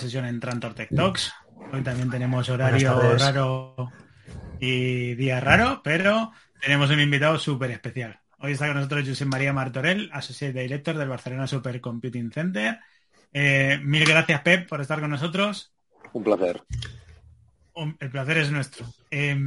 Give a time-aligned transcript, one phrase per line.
[0.00, 1.32] Sesión en Trantor Tech Talks.
[1.72, 3.92] Hoy también tenemos horario raro
[4.58, 8.18] y día raro, pero tenemos un invitado súper especial.
[8.38, 12.78] Hoy está con nosotros José María Martorell, Associate Director del Barcelona Supercomputing Center.
[13.32, 15.72] Eh, mil gracias, Pep, por estar con nosotros.
[16.12, 16.62] Un placer.
[18.00, 18.86] El placer es nuestro.
[19.10, 19.38] Eh,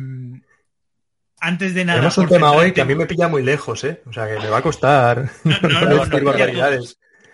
[1.40, 2.00] antes de nada.
[2.00, 4.02] Tenemos un tema hoy que a mí me pilla muy lejos, ¿eh?
[4.06, 5.30] O sea, que me va a costar.
[5.44, 6.80] No, no, no.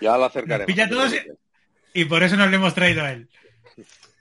[0.02, 0.66] Ya lo acercaremos.
[0.66, 1.14] Pilla todos
[1.94, 3.30] y por eso nos lo hemos traído a él.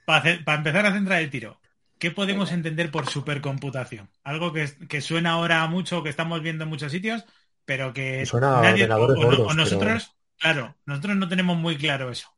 [0.05, 1.61] Para, empezar a centrar el tiro,
[1.99, 4.09] ¿qué podemos entender por supercomputación?
[4.25, 7.25] Algo que, que, suena ahora mucho, que estamos viendo en muchos sitios,
[7.65, 10.55] pero que suena nadie, ordenadores o, gordos, o nosotros, pero...
[10.55, 12.33] claro, nosotros no tenemos muy claro eso.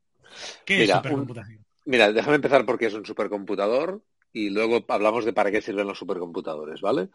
[0.65, 1.59] ¿Qué mira, es supercomputación?
[1.59, 5.87] Un, mira, déjame empezar porque es un supercomputador y luego hablamos de para qué sirven
[5.87, 7.11] los supercomputadores, ¿vale?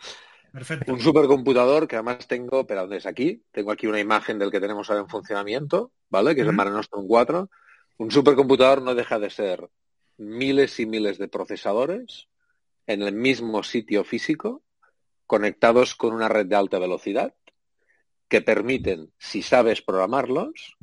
[0.51, 0.93] Perfecto.
[0.93, 3.43] Un supercomputador que además tengo, pero ¿dónde es aquí?
[3.51, 6.33] Tengo aquí una imagen del que tenemos ahora en funcionamiento, ¿vale?
[6.33, 7.49] Que es el Mare Nostrum 4.
[7.97, 9.69] Un supercomputador no deja de ser
[10.17, 12.27] miles y miles de procesadores
[12.87, 14.63] en el mismo sitio físico,
[15.25, 17.33] conectados con una red de alta velocidad,
[18.27, 20.77] que permiten, si sabes programarlos,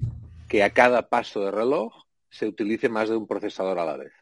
[0.48, 1.92] que a cada paso de reloj
[2.30, 4.12] se utilice más de un procesador a la vez.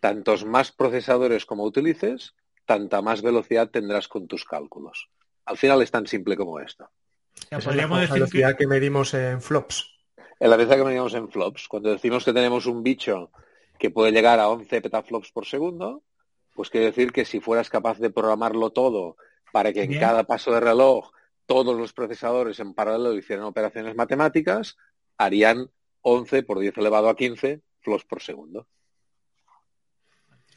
[0.00, 2.34] Tantos más procesadores como utilices,
[2.64, 5.10] tanta más velocidad tendrás con tus cálculos.
[5.44, 6.90] Al final es tan simple como esto.
[7.50, 8.56] Ya, Esa es la velocidad que...
[8.58, 9.95] que medimos en flops.
[10.38, 11.68] En la velocidad que medimos en flops.
[11.68, 13.30] Cuando decimos que tenemos un bicho
[13.78, 16.02] que puede llegar a 11 petaflops por segundo,
[16.54, 19.16] pues quiere decir que si fueras capaz de programarlo todo
[19.52, 21.10] para que en cada paso de reloj
[21.46, 24.76] todos los procesadores en paralelo hicieran operaciones matemáticas,
[25.16, 25.70] harían
[26.02, 28.66] 11 por 10 elevado a 15 flops por segundo.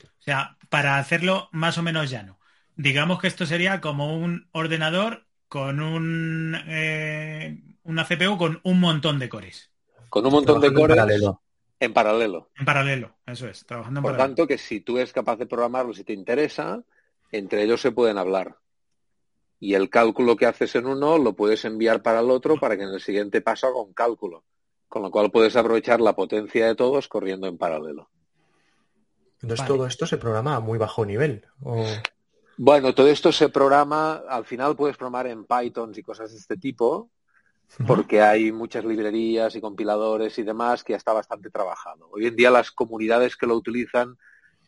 [0.01, 2.39] O sea, para hacerlo más o menos llano.
[2.75, 9.19] Digamos que esto sería como un ordenador con un, eh, una CPU con un montón
[9.19, 9.71] de cores.
[10.09, 11.41] Con un montón de cores en paralelo.
[11.79, 12.49] en paralelo.
[12.55, 14.35] En paralelo, eso es, trabajando en Por paralelo.
[14.35, 16.83] tanto, que si tú eres capaz de programarlo, si te interesa,
[17.31, 18.57] entre ellos se pueden hablar.
[19.59, 22.83] Y el cálculo que haces en uno lo puedes enviar para el otro para que
[22.83, 24.45] en el siguiente paso haga un cálculo.
[24.87, 28.09] Con lo cual puedes aprovechar la potencia de todos corriendo en paralelo.
[29.41, 29.67] Entonces Vale.
[29.67, 31.45] todo esto se programa a muy bajo nivel.
[31.61, 31.85] O...
[32.61, 36.57] Bueno, todo esto se programa, al final puedes programar en Python y cosas de este
[36.57, 37.09] tipo,
[37.87, 42.09] porque hay muchas librerías y compiladores y demás que ya está bastante trabajado.
[42.11, 44.17] Hoy en día las comunidades que lo utilizan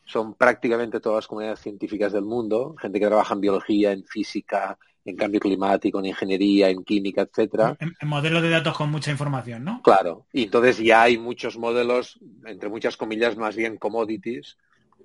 [0.05, 4.79] son prácticamente todas las comunidades científicas del mundo, gente que trabaja en biología, en física,
[5.03, 7.75] en cambio climático, en ingeniería, en química, etcétera.
[7.77, 9.81] En, en modelos de datos con mucha información, ¿no?
[9.81, 14.55] Claro, y entonces ya hay muchos modelos, entre muchas comillas, más bien commodities,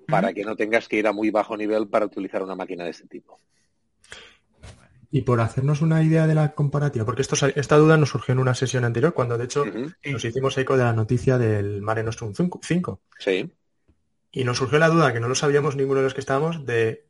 [0.07, 2.91] para que no tengas que ir a muy bajo nivel para utilizar una máquina de
[2.91, 3.39] este tipo.
[5.09, 8.39] Y por hacernos una idea de la comparativa, porque esto, esta duda nos surgió en
[8.39, 9.65] una sesión anterior, cuando de hecho
[10.05, 13.01] nos hicimos eco de la noticia del Mare Nostrum 5.
[13.17, 13.49] Sí.
[14.33, 17.05] Y nos surgió la duda, que no lo sabíamos ninguno de los que estábamos, de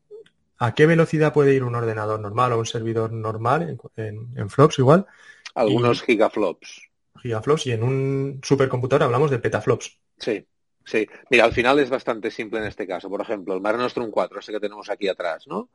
[0.59, 4.50] a qué velocidad puede ir un ordenador normal o un servidor normal en, en- en
[4.50, 5.08] flops igual,
[5.56, 6.84] Algunos gigaflops.
[7.22, 10.00] gigaflops, y en un supercomputador hablamos de petaflops.
[10.19, 10.46] Sí,
[10.87, 11.07] sí.
[11.29, 13.09] Mira, al final es bastante simple en este caso.
[13.09, 15.69] Por ejemplo, el Mare Nostrum 4, ese que tenemos aquí atrás, ¿no?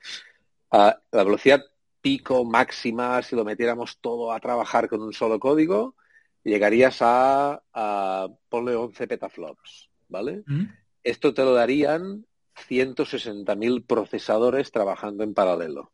[0.71, 1.63] Ah, la velocidad
[2.01, 5.95] pico máxima, si lo metiéramos todo a trabajar con un solo código,
[6.43, 10.43] llegarías a, a ponle 11 petaflops, ¿vale?
[10.47, 10.65] ¿Mm?
[11.05, 12.27] Esto te lo darían
[12.69, 15.93] 160.000 procesadores trabajando en paralelo,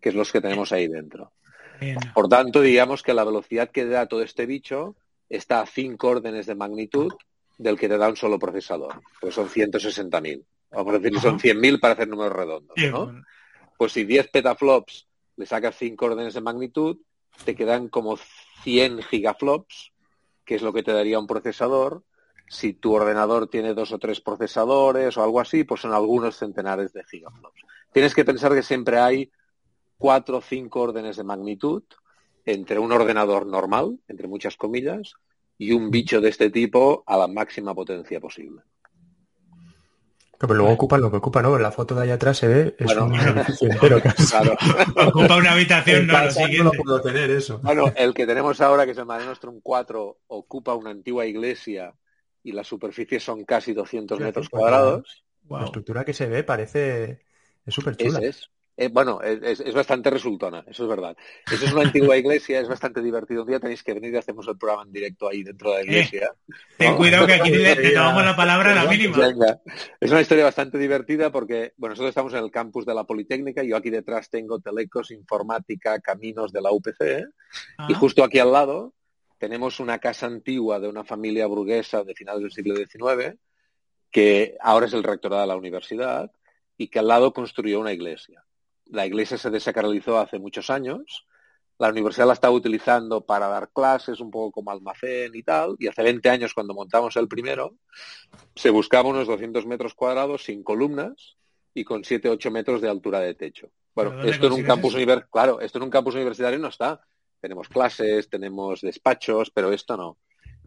[0.00, 1.32] que es los que tenemos ahí dentro.
[1.80, 1.98] Bien.
[2.14, 4.96] Por tanto, digamos que la velocidad que da todo este bicho
[5.28, 7.12] está a 5 órdenes de magnitud
[7.62, 10.44] del que te da un solo procesador, pues son 160.000.
[10.70, 11.44] Vamos a decir que son Ajá.
[11.44, 12.76] 100.000 para hacer números redondos,
[13.76, 15.06] Pues si 10 petaflops
[15.36, 16.98] le sacas 5 órdenes de magnitud,
[17.44, 18.18] te quedan como
[18.62, 19.92] 100 gigaflops,
[20.44, 22.02] que es lo que te daría un procesador
[22.48, 26.92] Si tu ordenador tiene dos o tres procesadores o algo así, pues son algunos centenares
[26.92, 27.62] de gigaflops.
[27.92, 29.32] Tienes que pensar que siempre hay
[29.96, 31.84] cuatro o cinco órdenes de magnitud
[32.44, 35.14] entre un ordenador normal, entre muchas comillas,
[35.62, 38.62] y un bicho de este tipo a la máxima potencia posible.
[40.40, 41.54] Pero luego ocupa lo que ocupa, ¿no?
[41.54, 44.56] En la foto de allá atrás se ve, es un edificio entero Claro.
[45.06, 47.60] ocupa una habitación, no, lo No puedo tener eso.
[47.62, 51.94] Bueno, el que tenemos ahora, que es el Mare Nostrum 4, ocupa una antigua iglesia
[52.42, 55.24] y las superficies son casi 200 metros cuadrados.
[55.48, 57.24] La estructura que se ve parece...
[57.64, 58.18] Es súper chula.
[58.18, 61.14] Es, eh, bueno, es, bastante resultona, eso es verdad.
[61.50, 63.42] Eso es una antigua iglesia, es bastante divertido.
[63.42, 65.80] Un día tenéis que venir y hacemos el programa en directo ahí dentro de la
[65.80, 66.34] eh, iglesia.
[66.78, 69.18] ten cuidado que aquí te, tomamos la palabra a la mínima.
[70.00, 73.62] Es una historia bastante divertida porque, bueno, nosotros estamos en el campus de la Politécnica,
[73.62, 77.28] yo aquí detrás tengo Telecos, Informática, Caminos de la UPC,
[77.88, 77.98] y ah.
[77.98, 78.94] justo aquí al lado
[79.36, 83.36] tenemos una casa antigua de una familia burguesa de finales del siglo XIX,
[84.10, 86.30] que ahora es el rectorado de la universidad,
[86.78, 88.42] y que al lado construyó una iglesia
[88.86, 91.26] la iglesia se desacralizó hace muchos años,
[91.78, 95.88] la universidad la estaba utilizando para dar clases, un poco como almacén y tal, y
[95.88, 97.74] hace 20 años cuando montamos el primero,
[98.54, 101.36] se buscaba unos 200 metros cuadrados sin columnas
[101.74, 103.70] y con 7-8 metros de altura de techo.
[103.94, 104.96] Bueno, esto en un campus
[105.30, 107.00] claro, esto en un campus universitario no está.
[107.40, 110.18] Tenemos clases, tenemos despachos, pero esto no.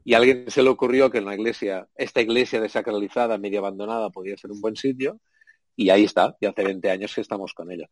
[0.03, 4.09] Y a alguien se le ocurrió que en la iglesia, esta iglesia desacralizada, medio abandonada,
[4.09, 5.19] podía ser un buen sitio,
[5.75, 7.87] y ahí está, y hace 20 años que estamos con ella.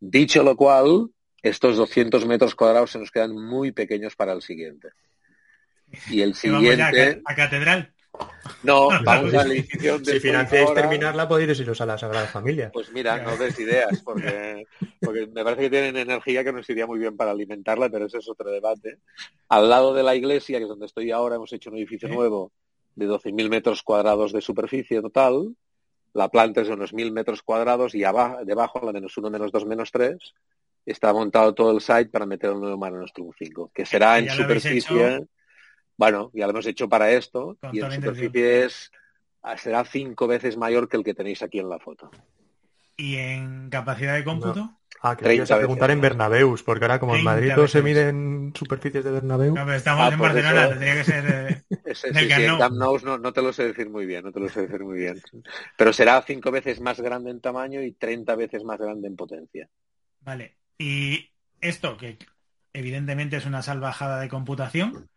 [0.00, 1.08] Dicho lo cual,
[1.42, 4.88] estos 200 metros cuadrados se nos quedan muy pequeños para el siguiente.
[6.10, 7.22] Y el siguiente...
[7.24, 7.94] a, catedral?
[8.62, 12.70] No, vamos al edificio Si financiáis terminarla, podéis iros a la Sagrada Familia.
[12.72, 14.66] Pues mira, no des ideas, porque,
[15.00, 18.18] porque me parece que tienen energía que nos iría muy bien para alimentarla, pero ese
[18.18, 18.98] es otro debate.
[19.48, 22.52] Al lado de la iglesia, que es donde estoy ahora, hemos hecho un edificio nuevo
[22.96, 25.54] de 12.000 metros cuadrados de superficie total,
[26.14, 29.52] la planta es de unos mil metros cuadrados y abajo, debajo, la menos uno, menos
[29.52, 30.34] dos, menos tres,
[30.86, 34.30] está montado todo el site para meter un nuevo Mare Nostrum 5, que será en
[34.30, 35.26] superficie,
[35.96, 38.90] bueno, ya lo hemos hecho para esto, y en superficie es,
[39.56, 42.10] será cinco veces mayor que el que tenéis aquí en la foto.
[42.96, 44.77] ¿Y en capacidad de cómputo?
[45.00, 48.52] Ah, que a preguntar en Bernabeus, porque ahora como en Madrid todo se mide en
[48.54, 49.54] superficies de Bernabéu.
[49.54, 53.18] No, pero estamos ah, en Barcelona, tendría que ser eh, ese, sí, Camp Nou no,
[53.18, 55.22] no, te lo sé decir muy bien, no te lo sé decir muy bien.
[55.76, 59.68] Pero será cinco veces más grande en tamaño y 30 veces más grande en potencia.
[60.20, 60.56] Vale.
[60.78, 61.30] Y
[61.60, 62.18] esto, que
[62.72, 65.08] evidentemente es una salvajada de computación,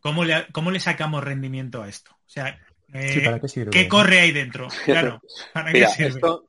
[0.00, 2.12] ¿cómo le, cómo le sacamos rendimiento a esto?
[2.12, 2.58] O sea,
[2.94, 3.38] eh,
[3.70, 4.68] qué, corre ahí dentro?
[4.84, 5.20] Claro,
[5.52, 6.08] ¿para qué sirve?
[6.08, 6.48] Esto,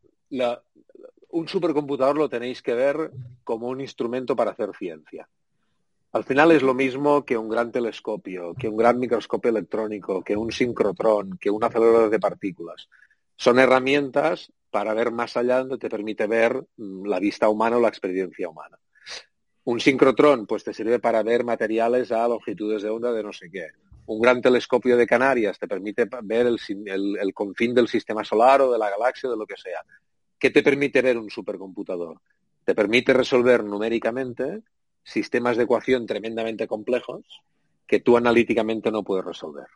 [1.33, 3.11] un supercomputador lo tenéis que ver
[3.43, 5.27] como un instrumento para hacer ciencia.
[6.11, 10.37] Al final es lo mismo que un gran telescopio, que un gran microscopio electrónico, que
[10.37, 12.87] un sincrotrón, que un acelerador de partículas.
[13.35, 17.81] Son herramientas para ver más allá donde te permite ver mm, la vista humana o
[17.81, 18.77] la experiencia humana.
[19.63, 23.49] Un sincrotrón, pues te sirve para ver materiales a longitudes de onda de no sé
[23.49, 23.69] qué.
[24.05, 26.59] Un gran telescopio de Canarias te permite ver el,
[27.19, 29.81] el confín del sistema solar o de la galaxia o de lo que sea.
[30.43, 32.19] ¿Qué te permite ver un supercomputador?
[32.65, 34.61] Te permite resolver numéricamente
[35.01, 37.23] sistemas de ecuación tremendamente complejos
[37.87, 39.67] que tú analíticamente no puedes resolver.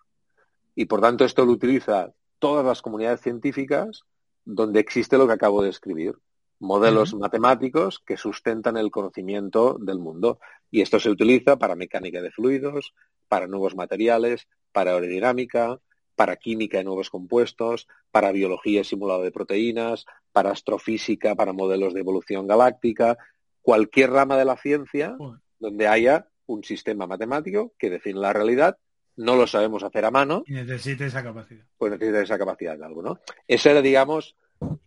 [0.76, 4.04] Y por tanto esto lo utiliza todas las comunidades científicas
[4.44, 6.18] donde existe lo que acabo de escribir,
[6.60, 10.42] modelos matemáticos que sustentan el conocimiento del mundo.
[10.70, 12.94] Y esto se utiliza para mecánica de fluidos,
[13.30, 15.80] para nuevos materiales, para aerodinámica,
[16.18, 22.00] para química de nuevos compuestos, para biología simulada de proteínas, para astrofísica, para modelos de
[22.00, 23.20] evolución galáctica,
[23.62, 25.16] cualquier rama de la ciencia
[25.60, 28.80] donde haya un sistema matemático que define la realidad,
[29.16, 30.44] no lo sabemos hacer a mano.
[30.48, 31.66] Y necesita esa capacidad.
[31.78, 33.20] Pues necesita esa capacidad de algo, ¿no?
[33.48, 34.36] Esa era, digamos,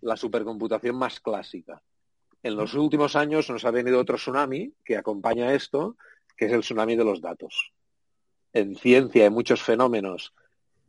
[0.01, 1.81] la supercomputación más clásica.
[2.43, 5.97] En los últimos años nos ha venido otro tsunami que acompaña esto,
[6.37, 7.73] que es el tsunami de los datos.
[8.53, 10.33] En ciencia hay muchos fenómenos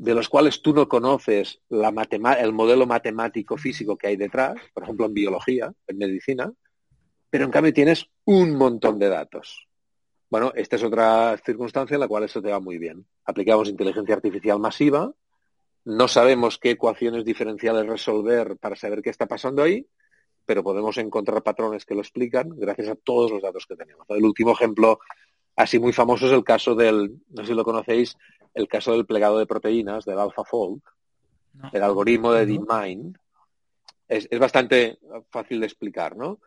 [0.01, 5.05] de los cuales tú no conoces el modelo matemático físico que hay detrás, por ejemplo
[5.05, 6.51] en biología, en medicina,
[7.29, 9.67] pero en cambio tienes un montón de datos.
[10.27, 13.05] Bueno, esta es otra circunstancia en la cual eso te va muy bien.
[13.25, 15.13] Aplicamos inteligencia artificial masiva,
[15.85, 19.85] no sabemos qué ecuaciones diferenciales resolver para saber qué está pasando ahí,
[20.47, 24.07] pero podemos encontrar patrones que lo explican gracias a todos los datos que tenemos.
[24.09, 24.99] El último ejemplo
[25.55, 28.17] así muy famoso es el caso del, no sé si lo conocéis,
[28.53, 30.81] el caso del plegado de proteínas del AlphaFold,
[31.73, 33.17] el algoritmo de DeepMind,
[34.07, 36.39] es, es, bastante fácil de explicar, ¿no?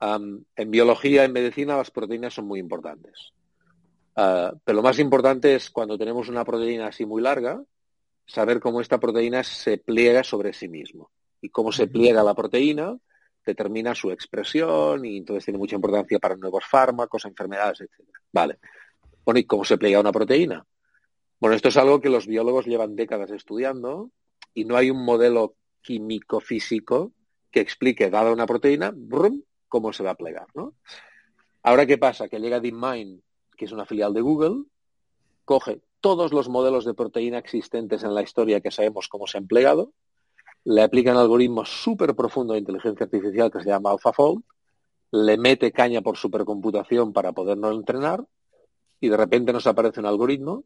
[0.00, 3.32] en biología, en medicina, las proteínas son muy importantes.
[4.16, 7.62] Ah, pero lo más importante es cuando tenemos una proteína así muy larga,
[8.26, 11.10] saber cómo esta proteína se pliega sobre sí mismo.
[11.42, 12.96] Y cómo se pliega la proteína
[13.44, 18.08] determina su expresión y entonces tiene mucha importancia para nuevos fármacos, enfermedades, etc.
[18.32, 18.58] Vale.
[19.24, 20.64] Bueno, ¿y cómo se pliega una proteína?
[21.40, 24.10] Bueno, esto es algo que los biólogos llevan décadas estudiando
[24.52, 27.12] y no hay un modelo químico-físico
[27.50, 30.74] que explique, dada una proteína, brum, cómo se va a plegar, ¿no?
[31.62, 32.28] Ahora, ¿qué pasa?
[32.28, 33.22] Que llega DeepMind,
[33.56, 34.64] que es una filial de Google,
[35.46, 39.46] coge todos los modelos de proteína existentes en la historia que sabemos cómo se han
[39.46, 39.94] plegado,
[40.64, 44.42] le aplica un algoritmo súper profundo de inteligencia artificial que se llama AlphaFold,
[45.12, 48.26] le mete caña por supercomputación para podernos entrenar
[49.00, 50.64] y de repente nos aparece un algoritmo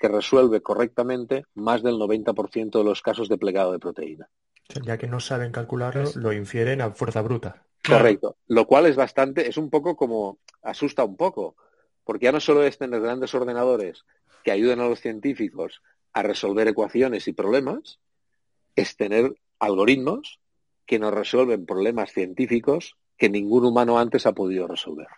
[0.00, 4.30] que resuelve correctamente más del 90% de los casos de plegado de proteína.
[4.82, 7.66] Ya que no saben calcularlo, lo infieren a fuerza bruta.
[7.86, 8.36] Correcto.
[8.46, 11.54] Lo cual es bastante, es un poco como, asusta un poco,
[12.04, 14.04] porque ya no solo es tener grandes ordenadores
[14.42, 17.98] que ayuden a los científicos a resolver ecuaciones y problemas,
[18.76, 20.40] es tener algoritmos
[20.86, 25.08] que nos resuelven problemas científicos que ningún humano antes ha podido resolver.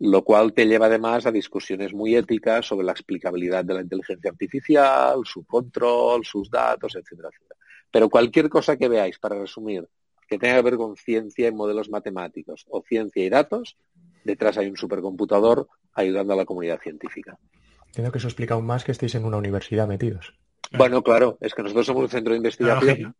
[0.00, 4.30] Lo cual te lleva además a discusiones muy éticas sobre la explicabilidad de la inteligencia
[4.30, 7.60] artificial, su control, sus datos, etcétera, etcétera.
[7.90, 9.86] Pero cualquier cosa que veáis, para resumir,
[10.26, 13.76] que tenga que ver con ciencia y modelos matemáticos o ciencia y datos,
[14.24, 17.38] detrás hay un supercomputador ayudando a la comunidad científica.
[17.86, 20.34] Entiendo que eso explica aún más que estéis en una universidad metidos.
[20.72, 23.14] Bueno, claro, es que nosotros somos un centro de investigación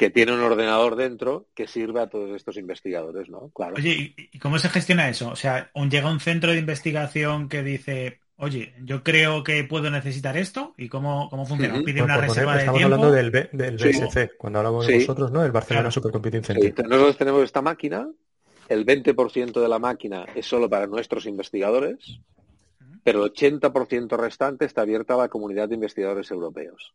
[0.00, 3.50] que tiene un ordenador dentro que sirve a todos estos investigadores, ¿no?
[3.50, 3.74] Claro.
[3.76, 5.28] Oye, ¿y cómo se gestiona eso?
[5.28, 10.38] O sea, llega un centro de investigación que dice, oye, yo creo que puedo necesitar
[10.38, 11.82] esto, ¿y cómo, cómo funciona?
[11.84, 12.94] ¿Pide una reserva de estamos tiempo?
[12.94, 15.44] hablando del, del BSC, cuando hablamos de vosotros, ¿no?
[15.44, 15.92] El Barcelona Claro.
[15.92, 16.88] Supercomputing Center.
[16.88, 18.08] Nosotros tenemos esta máquina,
[18.70, 22.20] el 20% de la máquina es solo para nuestros investigadores,
[23.04, 26.94] pero el 80% restante está abierta a la comunidad de investigadores europeos.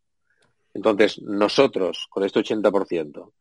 [0.76, 3.32] Entonces, nosotros, con este 80%,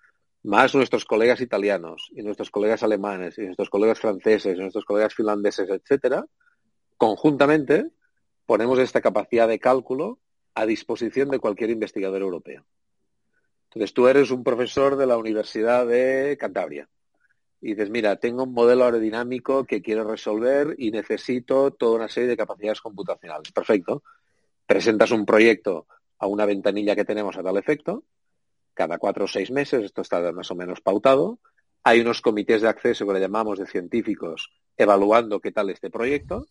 [0.43, 5.13] más nuestros colegas italianos y nuestros colegas alemanes y nuestros colegas franceses y nuestros colegas
[5.13, 6.25] finlandeses, etcétera,
[6.95, 7.91] conjuntamente
[8.45, 10.19] ponemos esta capacidad de cálculo
[10.53, 12.65] a disposición de cualquier investigador europeo.
[13.65, 16.87] Entonces, tú eres un profesor de la Universidad de Cantabria
[17.59, 22.29] y dices, mira, tengo un modelo aerodinámico que quiero resolver y necesito toda una serie
[22.29, 23.51] de capacidades computacionales.
[23.51, 24.03] Perfecto.
[24.65, 25.85] Presentas un proyecto
[26.19, 28.03] a una ventanilla que tenemos a tal efecto,
[28.73, 31.39] cada cuatro o seis meses, esto está más o menos pautado.
[31.83, 36.47] Hay unos comités de acceso que le llamamos de científicos evaluando qué tal este proyecto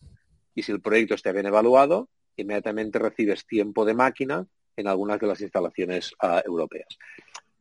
[0.55, 5.27] y si el proyecto está bien evaluado, inmediatamente recibes tiempo de máquina en algunas de
[5.27, 6.97] las instalaciones uh, europeas.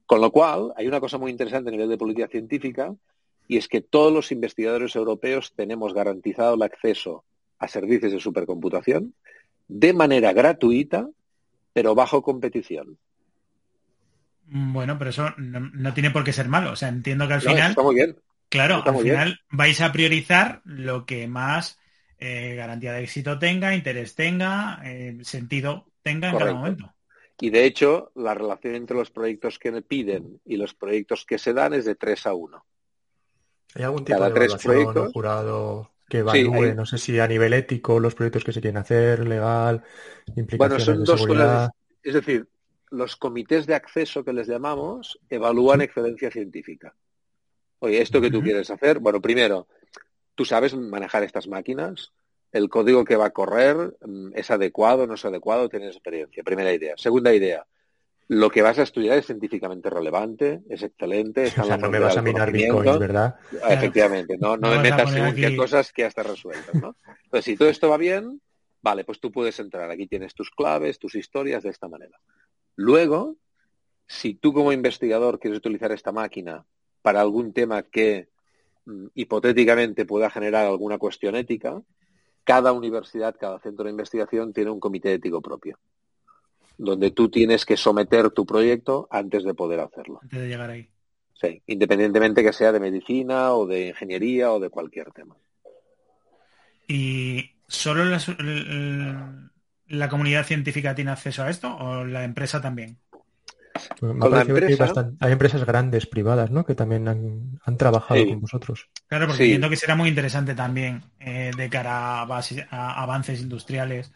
[0.07, 2.95] Con lo cual, hay una cosa muy interesante a nivel de política científica
[3.49, 7.25] y es que todos los investigadores europeos tenemos garantizado el acceso
[7.59, 9.15] a servicios de supercomputación
[9.69, 11.09] de manera gratuita,
[11.75, 12.97] pero bajo competición.
[14.47, 16.73] Bueno, pero eso no, no, tiene por qué ser malo.
[16.73, 17.71] O sea, entiendo que al no, final.
[17.71, 18.17] Está muy bien.
[18.49, 19.39] Claro, está al muy final bien.
[19.51, 21.79] vais a priorizar lo que más
[22.19, 26.95] eh, garantía de éxito tenga, interés tenga, eh, sentido tenga en cada momento.
[27.41, 31.39] Y de hecho, la relación entre los proyectos que me piden y los proyectos que
[31.39, 32.65] se dan es de 3 a 1.
[33.75, 35.13] ¿Hay algún tipo Cada de tres proyectos.
[35.13, 38.79] jurado que evalúe, hay- no sé si a nivel ético, los proyectos que se quieren
[38.79, 39.83] hacer, legal,
[40.57, 41.51] Bueno, implicaciones son de dos seguridad?
[41.53, 41.71] cosas.
[42.03, 42.49] Es decir,
[42.91, 46.95] los comités de acceso que les llamamos evalúan excelencia científica.
[47.81, 49.69] Oye, esto que tú quieres hacer, bueno, primero,
[50.35, 52.13] tú sabes manejar estas máquinas,
[52.53, 56.43] el código que va a correr mm, es adecuado, no es adecuado, tienes experiencia.
[56.45, 56.95] Primera idea.
[56.97, 57.67] Segunda idea,
[58.29, 61.83] lo que vas a estudiar es científicamente relevante, es excelente, está O en sea, la
[61.83, 63.37] no me vas a minar bitcoins, ¿verdad?
[63.63, 66.97] Ah, Efectivamente, no, no, No me metas qué aquí- cosas que ya están resueltas, ¿no?
[67.25, 68.41] Entonces, si todo esto va bien,
[68.81, 69.91] vale, pues tú puedes entrar.
[69.91, 72.19] Aquí tienes tus claves, tus historias de esta manera.
[72.77, 73.37] Luego,
[74.07, 76.65] si tú como investigador quieres utilizar esta máquina
[77.03, 78.29] para algún tema que
[78.87, 81.83] mm, hipotéticamente pueda generar alguna cuestión ética,
[82.45, 85.79] cada universidad, cada centro de investigación tiene un comité ético propio,
[86.77, 90.21] donde tú tienes que someter tu proyecto antes de poder hacerlo.
[90.23, 90.89] Antes de llegar ahí.
[91.35, 95.37] Sí, independientemente que sea de medicina o de ingeniería o de cualquier tema.
[96.87, 98.05] ¿Y solo
[99.87, 102.99] la comunidad científica tiene acceso a esto o la empresa también?
[104.01, 104.53] Me la que
[105.21, 106.65] hay, empresas grandes, privadas, ¿no?
[106.65, 108.29] Que también han, han trabajado Sí.
[108.29, 108.89] con vosotros.
[109.09, 109.45] Claro, porque Sí.
[109.45, 114.13] entiendo que será muy interesante también eh, de cara a avances industriales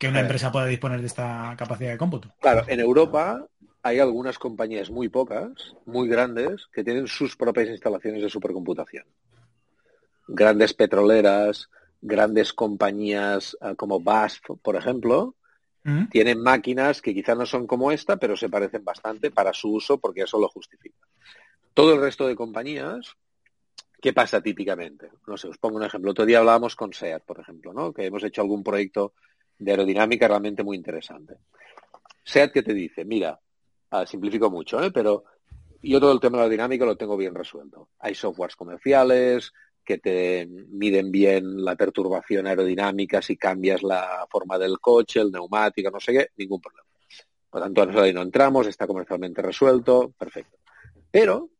[0.00, 2.32] que una empresa pueda disponer de esta capacidad de cómputo.
[2.40, 3.46] Claro, en Europa
[3.82, 9.04] hay algunas compañías muy pocas, muy grandes, que tienen sus propias instalaciones de supercomputación.
[10.26, 11.68] Grandes petroleras,
[12.00, 15.34] grandes compañías eh, como BASF, por ejemplo,
[15.84, 16.06] mm.
[16.06, 19.98] tienen máquinas que quizás no son como esta, pero se parecen bastante para su uso
[19.98, 20.96] porque eso lo justifica.
[21.74, 23.16] Todo el resto de compañías,
[24.00, 25.10] ¿qué pasa típicamente?
[25.26, 26.12] No sé, os pongo un ejemplo.
[26.12, 27.92] Otro día hablábamos con SEAT, por ejemplo, ¿no?
[27.92, 29.12] Que hemos hecho algún proyecto
[29.60, 31.36] de aerodinámica realmente muy interesante.
[32.24, 33.38] SEAT que te dice, mira,
[33.90, 34.90] ah, simplifico mucho, ¿eh?
[34.90, 35.24] pero
[35.82, 37.90] yo todo el tema de la dinámica lo tengo bien resuelto.
[37.98, 39.52] Hay softwares comerciales
[39.84, 45.90] que te miden bien la perturbación aerodinámica si cambias la forma del coche, el neumático,
[45.90, 46.86] no sé qué, ningún problema.
[47.50, 50.58] Por tanto, ahí no entramos, está comercialmente resuelto, perfecto.
[51.10, 51.50] Pero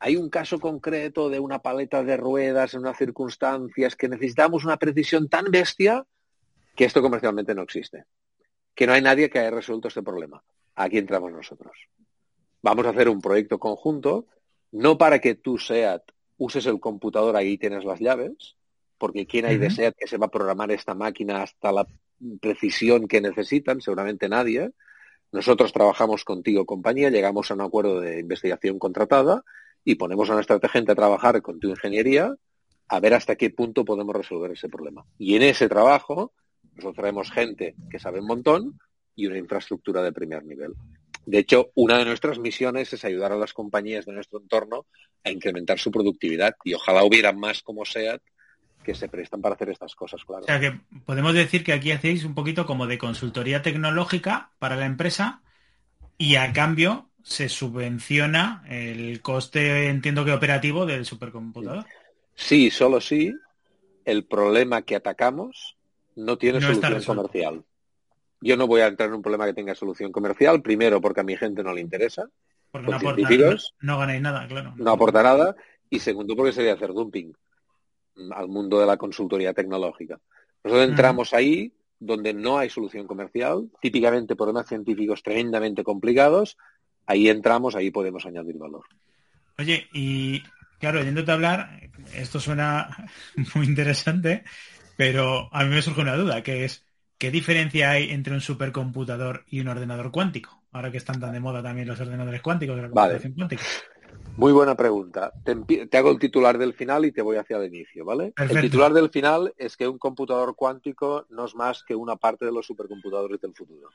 [0.00, 4.76] hay un caso concreto de una paleta de ruedas en unas circunstancias que necesitamos una
[4.76, 6.04] precisión tan bestia
[6.78, 8.04] que esto comercialmente no existe.
[8.72, 10.40] Que no hay nadie que haya resuelto este problema.
[10.76, 11.76] Aquí entramos nosotros.
[12.62, 14.26] Vamos a hacer un proyecto conjunto,
[14.70, 16.02] no para que tú, SEAT,
[16.36, 18.54] uses el computador, ahí tienes las llaves,
[18.96, 21.84] porque ¿quién hay de SEAT que se va a programar esta máquina hasta la
[22.40, 23.80] precisión que necesitan?
[23.80, 24.70] Seguramente nadie.
[25.32, 29.42] Nosotros trabajamos contigo, compañía, llegamos a un acuerdo de investigación contratada
[29.84, 32.36] y ponemos a nuestra gente a trabajar con tu ingeniería
[32.86, 35.04] a ver hasta qué punto podemos resolver ese problema.
[35.18, 36.32] Y en ese trabajo
[36.78, 38.78] nosotros traemos gente que sabe un montón
[39.14, 40.74] y una infraestructura de primer nivel.
[41.26, 44.86] De hecho, una de nuestras misiones es ayudar a las compañías de nuestro entorno
[45.24, 48.22] a incrementar su productividad y ojalá hubiera más como SEAT
[48.82, 50.44] que se prestan para hacer estas cosas, claro.
[50.44, 54.76] O sea que podemos decir que aquí hacéis un poquito como de consultoría tecnológica para
[54.76, 55.42] la empresa
[56.16, 61.84] y a cambio se subvenciona el coste, entiendo que operativo del supercomputador.
[62.34, 63.34] Sí, solo sí.
[64.04, 65.77] El problema que atacamos
[66.18, 67.64] no tiene solución comercial.
[68.40, 71.24] Yo no voy a entrar en un problema que tenga solución comercial, primero porque a
[71.24, 72.28] mi gente no le interesa.
[72.70, 73.28] Porque no, aporta,
[73.80, 74.74] no, ganáis nada, claro.
[74.76, 75.56] No aporta nada.
[75.90, 77.32] Y segundo porque sería hacer dumping
[78.32, 80.18] al mundo de la consultoría tecnológica.
[80.62, 86.56] Nosotros entramos ahí donde no hay solución comercial, típicamente problemas científicos tremendamente complicados,
[87.06, 88.84] ahí entramos, ahí podemos añadir valor.
[89.58, 90.42] Oye, y
[90.78, 92.88] claro, oyéndote hablar, esto suena
[93.54, 94.44] muy interesante,
[94.98, 96.84] pero a mí me surge una duda, que es,
[97.18, 100.60] ¿qué diferencia hay entre un supercomputador y un ordenador cuántico?
[100.72, 103.62] Ahora que están tan de moda también los ordenadores cuánticos de la computación cuántica.
[104.36, 105.32] Muy buena pregunta.
[105.44, 108.32] Te, hago el titular del final y te voy hacia el inicio, ¿vale?
[108.36, 112.44] El titular del final es que un computador cuántico no es más que una parte
[112.44, 113.90] de los supercomputadores del futuro.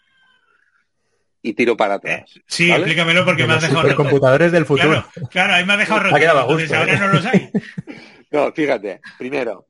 [1.42, 2.34] Y tiro para atrás.
[2.34, 3.82] Eh, sí, explícamelo porque me has dejado.
[3.82, 5.04] Supercomputadores del futuro.
[5.30, 6.16] Claro, ahí me has dejado roto.
[6.16, 7.52] ahora no los hay.
[8.34, 9.68] No, fíjate, primero,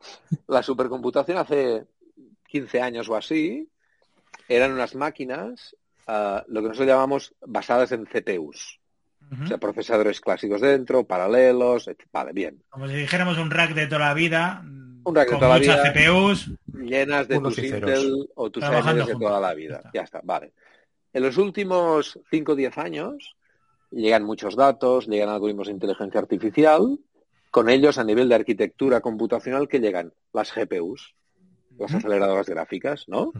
[0.47, 1.85] la supercomputación hace
[2.47, 3.67] 15 años o así
[4.47, 5.75] eran unas máquinas,
[6.07, 8.79] ah, lo que nosotros llamamos basadas en CPUs.
[9.43, 12.61] O sea, procesadores clásicos dentro, paralelos, vale, bien.
[12.69, 15.91] Como si dijéramos un rack de toda la vida, un rack de toda la vida,
[15.91, 19.89] CPUs, llenas de tus Intel o tus AMD de toda la vida.
[19.93, 20.21] Ya está.
[20.23, 20.53] vale.
[21.11, 23.35] En los últimos 5 o 10 años
[23.89, 26.99] llegan muchos datos, llegan algoritmos de inteligencia artificial
[27.53, 31.13] con ellos a nivel de arquitectura computacional que llegan las GPUs,
[31.77, 33.31] las aceleradoras gráficas, ¿no?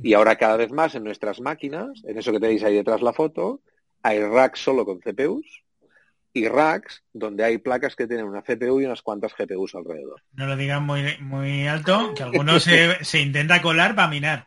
[0.00, 3.12] Y ahora cada vez más en nuestras máquinas, en eso que tenéis ahí detrás la
[3.12, 3.60] foto,
[4.00, 5.64] hay racks solo con CPUs
[6.32, 10.22] y racks donde hay placas que tienen una CPU y unas cuantas GPUs alrededor.
[10.34, 14.46] No lo digan muy, muy alto, que algunos se, se, intenta colar para minar.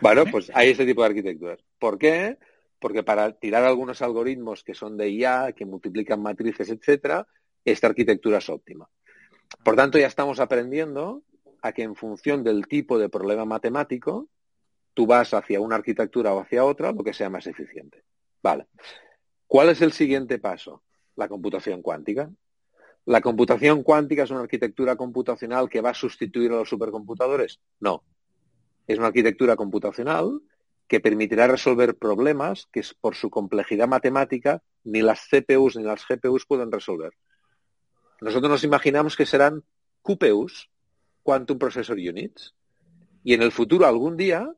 [0.00, 1.58] Bueno, pues hay este tipo de arquitecturas.
[1.78, 2.38] ¿Por qué?
[2.78, 7.26] Porque para tirar algunos algoritmos que son de IA, que multiplican matrices, etcétera,
[7.64, 8.88] esta arquitectura es óptima.
[9.64, 11.22] Por tanto, ya estamos aprendiendo
[11.62, 14.28] a que en función del tipo de problema matemático,
[14.94, 18.04] tú vas hacia una arquitectura o hacia otra, lo que sea más eficiente.
[18.42, 18.66] Vale.
[19.46, 20.82] ¿Cuál es el siguiente paso?
[21.16, 22.30] La computación cuántica.
[23.04, 27.60] ¿La computación cuántica es una arquitectura computacional que va a sustituir a los supercomputadores?
[27.80, 28.04] No.
[28.86, 30.40] Es una arquitectura computacional
[30.86, 36.46] que permitirá resolver problemas que por su complejidad matemática ni las CPUs ni las GPUs
[36.46, 37.12] pueden resolver.
[38.20, 39.64] Nosotros nos imaginamos que serán
[40.02, 40.70] QPUs,
[41.22, 42.54] Quantum Processor Units,
[43.24, 44.54] y en el futuro algún día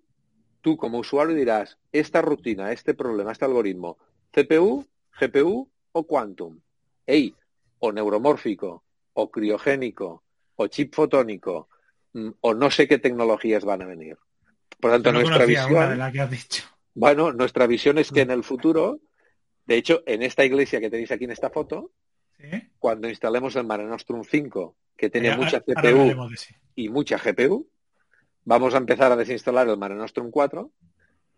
[0.62, 3.98] tú como usuario dirás, esta rutina, este problema, este algoritmo,
[4.31, 4.87] CPU,
[5.20, 6.61] GPU o Quantum.
[7.05, 7.35] Ey,
[7.81, 10.22] o neuromórfico, o criogénico,
[10.57, 11.68] o chip fotónico,
[12.14, 14.16] mm, o no sé qué tecnologías van a venir.
[14.81, 15.98] Por tanto, nuestra visión.
[16.94, 19.01] Bueno, nuestra visión es que en el futuro,
[19.66, 21.90] de hecho, en esta iglesia que tenéis aquí en esta foto,
[22.78, 26.28] cuando instalemos el Mare Nostrum 5, que tiene mucha CPU
[26.74, 27.68] y mucha GPU,
[28.44, 30.70] vamos a empezar a desinstalar el Mare Nostrum 4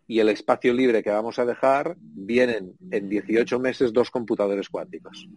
[0.07, 5.27] y el espacio libre que vamos a dejar vienen en 18 meses dos computadores cuánticos.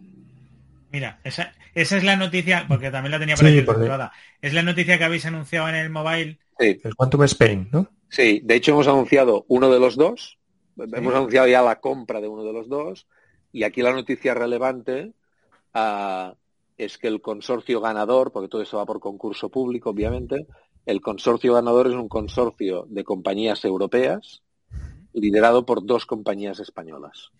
[0.91, 3.63] Mira, esa, esa es la noticia, porque también la tenía por aquí
[4.41, 6.39] Es la noticia que habéis anunciado en el mobile.
[6.59, 6.79] Sí.
[6.83, 7.89] El Quantum Spain, ¿no?
[8.09, 10.39] Sí, de hecho hemos anunciado uno de los dos,
[10.77, 13.07] hemos anunciado ya la compra de uno de los dos,
[13.51, 15.13] y aquí la noticia relevante
[15.75, 16.33] uh,
[16.77, 20.47] es que el consorcio ganador, porque todo eso va por concurso público, obviamente,
[20.85, 24.41] el consorcio ganador es un consorcio de compañías europeas
[25.13, 27.31] liderado por dos compañías españolas.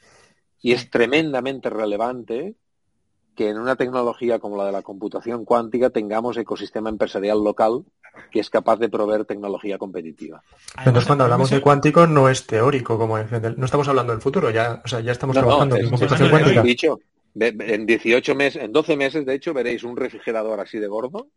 [0.61, 2.55] Y es tremendamente relevante
[3.35, 7.85] que en una tecnología como la de la computación cuántica tengamos ecosistema empresarial local
[8.31, 10.43] que es capaz de proveer tecnología competitiva.
[10.77, 14.81] Entonces, cuando hablamos de cuántico no es teórico, como no estamos hablando del futuro, ya,
[14.83, 16.61] o sea, ya estamos trabajando en computación cuántica.
[16.61, 16.99] Dicho,
[17.35, 21.29] en 18 meses, en 12 meses, de hecho, veréis un refrigerador así de gordo,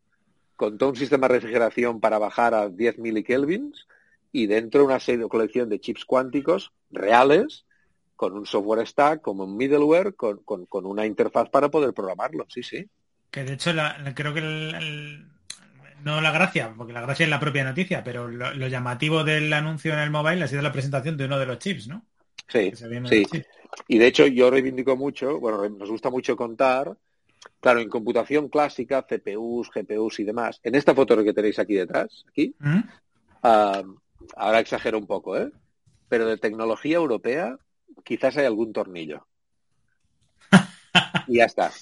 [0.57, 3.87] con todo un sistema de refrigeración para bajar a 10 milikelvins
[4.33, 7.67] y dentro una serie de colección de chips cuánticos reales
[8.17, 12.89] con un software stack, como un middleware, con, una interfaz para poder programarlo, sí, sí.
[13.31, 13.73] Que de hecho
[14.15, 14.41] creo que
[16.05, 19.93] no la gracia, porque la gracia es la propia noticia, pero lo, llamativo del anuncio
[19.93, 22.07] en el mobile ha sido la presentación de uno de los chips, ¿no?
[22.49, 23.43] Sí, sí.
[23.89, 26.97] Y de hecho yo reivindico mucho, bueno, nos gusta mucho contar,
[27.61, 32.25] claro, en computación clásica, CPUs, GPUs y demás, en esta foto que tenéis aquí detrás,
[32.29, 32.81] aquí, ¿Mm?
[33.43, 33.83] ah,
[34.37, 35.51] ahora exagero un poco, ¿eh?
[36.09, 37.59] Pero de tecnología europea
[38.05, 39.27] quizás hay algún tornillo.
[41.29, 41.73] y ya está.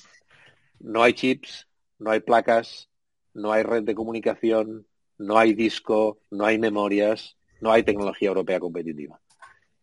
[0.79, 2.89] No hay chips, no hay placas,
[3.35, 4.87] no hay red de comunicación,
[5.19, 9.21] no hay disco, no hay memorias, no hay tecnología europea competitiva.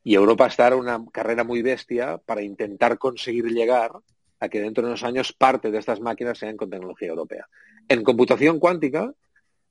[0.07, 3.91] Y Europa está en una carrera muy bestia para intentar conseguir llegar
[4.39, 7.49] a que dentro de unos años parte de estas máquinas sean con tecnología europea.
[7.89, 9.11] En computación cuántica,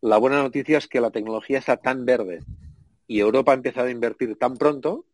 [0.02, 2.44] la buena noticia es que la tecnología está tan verde
[3.06, 5.06] y Europa ha empezado a invertir tan pronto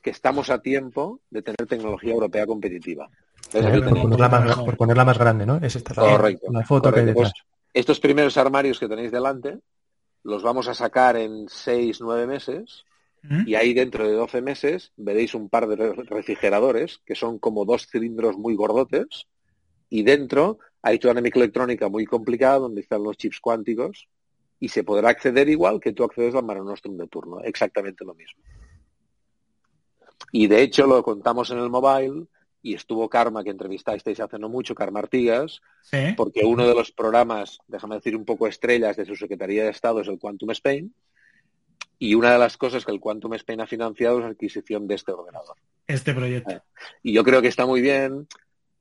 [0.00, 3.10] que estamos a tiempo de tener tecnología europea competitiva.
[3.52, 5.58] por, ponerla más, grande, ¿no?
[5.58, 7.32] Es esta la, foto que hay pues
[7.74, 9.58] estos primeros armarios que tenéis delante
[10.22, 12.86] los vamos a sacar en 6, 9 meses
[13.26, 13.48] ¿Mm?
[13.48, 17.86] y ahí dentro de 12 meses veréis un par de refrigeradores que son como dos
[17.86, 19.26] cilindros muy gordotes
[19.88, 24.08] y dentro hay toda una microelectrónica muy complicada donde están los chips cuánticos
[24.60, 28.14] y se podrá acceder igual que tú accedes al Mare Nostrum de turno, exactamente lo
[28.14, 28.42] mismo.
[30.30, 32.26] Y de hecho lo contamos en el mobile
[32.60, 35.60] y estuvo Karma, que entrevistasteis hace no mucho, Karma Artigas,
[36.16, 40.00] porque uno de los programas, déjame decir un poco estrellas de su Secretaría de Estado
[40.00, 40.94] es el Quantum Spain,
[41.98, 44.94] y una de las cosas que el Quantum Spain ha financiado es la adquisición de
[44.96, 45.56] este ordenador.
[45.86, 46.50] Este proyecto.
[46.50, 46.60] Eh,
[47.02, 48.26] y yo creo que está muy bien,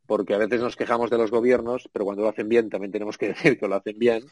[0.06, 3.18] porque a veces nos quejamos de los gobiernos, pero cuando lo hacen bien también tenemos
[3.18, 4.26] que decir que lo hacen bien,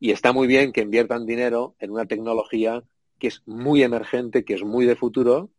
[0.00, 2.82] y está muy bien que inviertan dinero en una tecnología
[3.18, 5.50] que es muy emergente, que es muy de futuro,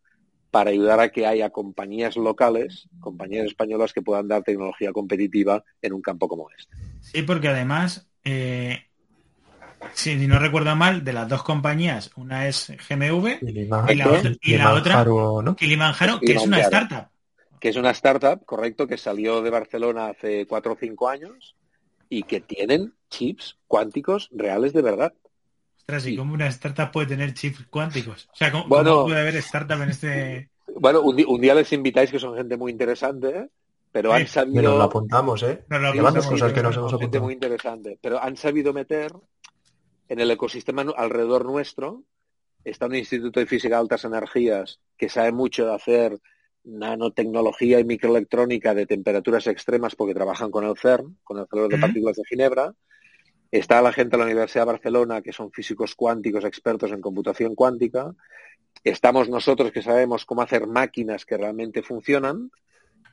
[0.51, 5.93] para ayudar a que haya compañías locales, compañías españolas que puedan dar tecnología competitiva en
[5.93, 6.75] un campo como este.
[6.99, 8.83] Sí, porque además, eh,
[9.93, 13.39] si no recuerdo mal, de las dos compañías, una es GMV
[14.41, 15.55] y la otra, ¿no?
[15.55, 17.07] Kilimanjaro, que es una startup.
[17.59, 21.55] Que es una startup, correcto, que salió de Barcelona hace cuatro o cinco años
[22.09, 25.13] y que tienen chips cuánticos reales de verdad.
[25.77, 28.29] Ostras, ¿y cómo una startup puede tener chips cuánticos?
[28.33, 30.49] O sea, ¿cómo, puede haber startup en este...?
[30.75, 33.49] Bueno, un, día les invitáis que son gente muy interesante, ¿eh?
[33.91, 34.61] pero han sabido...
[34.61, 35.63] Nos lo apuntamos, ¿eh?
[35.69, 39.11] cosas que nos hemos gente muy interesante, pero han sabido meter
[40.09, 42.03] en el ecosistema alrededor nuestro,
[42.63, 46.19] está un instituto de física de altas energías que sabe mucho de hacer
[46.63, 51.77] nanotecnología y microelectrónica de temperaturas extremas porque trabajan con el CERN, con el Centro de
[51.77, 52.73] Partículas de Ginebra,
[53.53, 57.53] Está la gente de la Universidad de Barcelona, que son físicos cuánticos expertos en computación
[57.53, 58.15] cuántica.
[58.83, 62.49] Estamos nosotros que sabemos cómo hacer máquinas que realmente funcionan.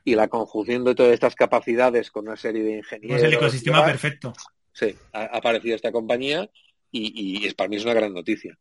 [0.03, 3.19] Y la conjunción de todas estas capacidades con una serie de ingenieros.
[3.19, 4.33] Es el ecosistema perfecto.
[4.73, 6.49] Sí, ha, aparecido esta compañía
[6.91, 8.57] y, es, para mí es una gran noticia.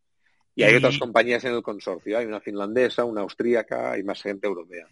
[0.55, 2.19] Y hay otras compañías en el consorcio.
[2.19, 4.87] Hay una finlandesa, una austríaca y más gente europea.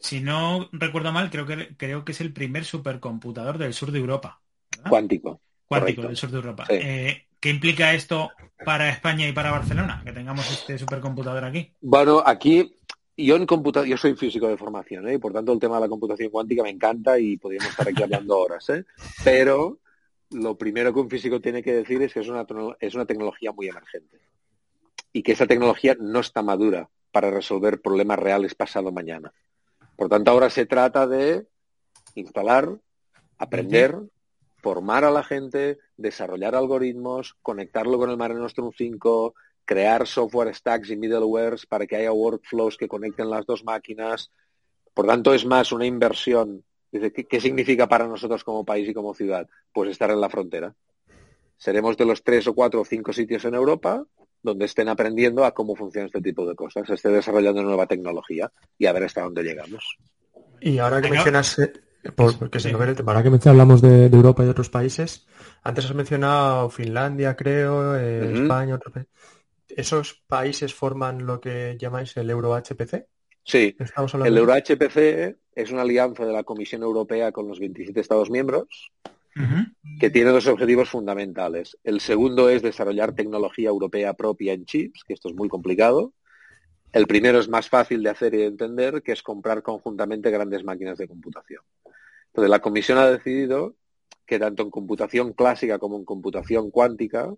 [0.00, 3.98] Si no recuerdo mal, creo que, creo que es el primer supercomputador del sur de
[3.98, 4.40] Europa.
[4.88, 6.64] Cuántico cuántico del sur de Europa.
[6.68, 8.30] Eh, ¿Qué implica esto
[8.64, 10.02] para España y para Barcelona?
[10.04, 11.72] Que tengamos este supercomputador aquí.
[11.80, 12.74] Bueno, aquí
[13.16, 15.14] yo en computación, yo soy físico de formación, ¿eh?
[15.14, 18.02] y por tanto el tema de la computación cuántica me encanta y podríamos estar aquí
[18.02, 18.84] hablando horas, ¿eh?
[19.22, 19.78] Pero
[20.30, 22.46] lo primero que un físico tiene que decir es que es una,
[22.80, 24.20] es una tecnología muy emergente
[25.12, 29.32] y que esa tecnología no está madura para resolver problemas reales pasado mañana.
[29.96, 31.46] Por tanto, ahora se trata de
[32.14, 32.78] instalar,
[33.38, 33.96] aprender,
[34.58, 40.90] formar a la gente, desarrollar algoritmos, conectarlo con el Mare Nostrum 5, crear software stacks
[40.90, 44.30] y middlewares para que haya workflows que conecten las dos máquinas.
[44.94, 46.64] Por tanto, es más una inversión.
[46.90, 49.46] Dice, ¿qué, significa para nosotros como país y como ciudad?
[49.72, 50.74] Pues estar en la frontera.
[51.56, 54.04] Seremos de los tres o cuatro o cinco sitios en Europa
[54.42, 58.50] donde estén aprendiendo a cómo funciona este tipo de cosas, se esté desarrollando nueva tecnología
[58.78, 59.98] y a ver hasta dónde llegamos.
[60.60, 61.72] Y ahora que mencionas, eh,
[62.14, 65.26] porque se el tema, ahora que hablamos de, Europa y de otros países,
[65.62, 69.12] antes has mencionado Finlandia, creo, eh, España, otros países.
[69.68, 73.06] ¿Esos países forman lo que llamáis el Euro-HPC?
[73.44, 73.76] Sí,
[74.24, 78.92] el Euro-HPC es una alianza de la Comisión Europea con los 27 Estados miembros
[80.00, 81.78] que tiene dos objetivos fundamentales.
[81.84, 86.12] El segundo es desarrollar tecnología europea propia en chips, que esto es muy complicado.
[86.92, 90.64] El primero es más fácil de hacer y de entender, que es comprar conjuntamente grandes
[90.64, 91.62] máquinas de computación.
[92.26, 93.76] Entonces, la Comisión ha decidido
[94.26, 97.32] que tanto en computación clásica como en computación cuántica,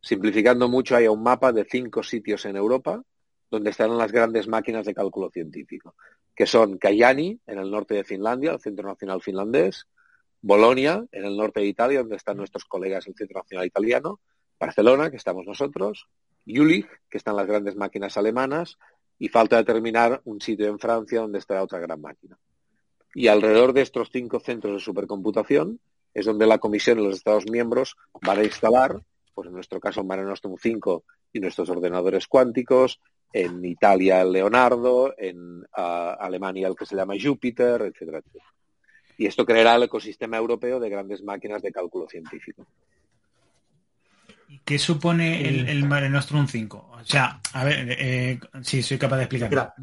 [0.00, 3.02] simplificando mucho, haya un mapa de cinco sitios en Europa
[3.50, 5.94] donde estarán las grandes máquinas de cálculo científico,
[6.34, 9.86] que son Kajani, en el norte de Finlandia, el Centro Nacional Finlandés,
[10.42, 14.20] Bolonia, en el norte de Italia, donde están nuestros colegas del Centro Nacional Italiano,
[14.58, 16.06] Barcelona, que estamos nosotros,
[16.46, 18.78] Jülich, que están las grandes máquinas alemanas,
[19.18, 22.38] y falta determinar un sitio en Francia donde estará otra gran máquina.
[23.14, 25.80] Y alrededor de estos cinco centros de supercomputación
[26.14, 29.02] es donde la Comisión y los Estados miembros van a instalar,
[29.34, 33.00] pues en nuestro caso Mare Nostrum 5 y nuestros ordenadores cuánticos,
[33.32, 38.50] en Italia el Leonardo, en Alemania el que se llama Jupiter, etcétera, etcétera
[39.20, 42.66] y esto creará el ecosistema europeo de grandes máquinas de cálculo científico.
[44.64, 46.90] ¿Qué supone el, el Mare Nostrum 5?
[46.90, 49.74] O sea, a ver, eh, si soy capaz de explicar.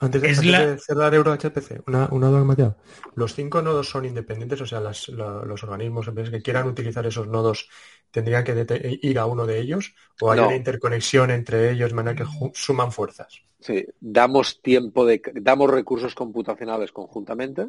[0.00, 2.76] Antes, de, cerrar EuroHPC, una, una
[3.14, 7.68] Los cinco nodos son independientes, o sea, los organismos empresas que quieran utilizar esos nodos
[8.10, 12.16] tendrían que ir a uno de ellos, o hay una interconexión entre ellos de manera
[12.16, 13.42] que suman fuerzas.
[13.60, 17.68] Sí, damos tiempo de, damos recursos computacionales conjuntamente,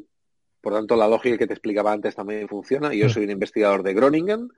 [0.62, 2.94] por tanto, la lógica que te explicaba antes también funciona.
[2.94, 3.10] Yo mm.
[3.10, 4.50] soy un investigador de Groningen,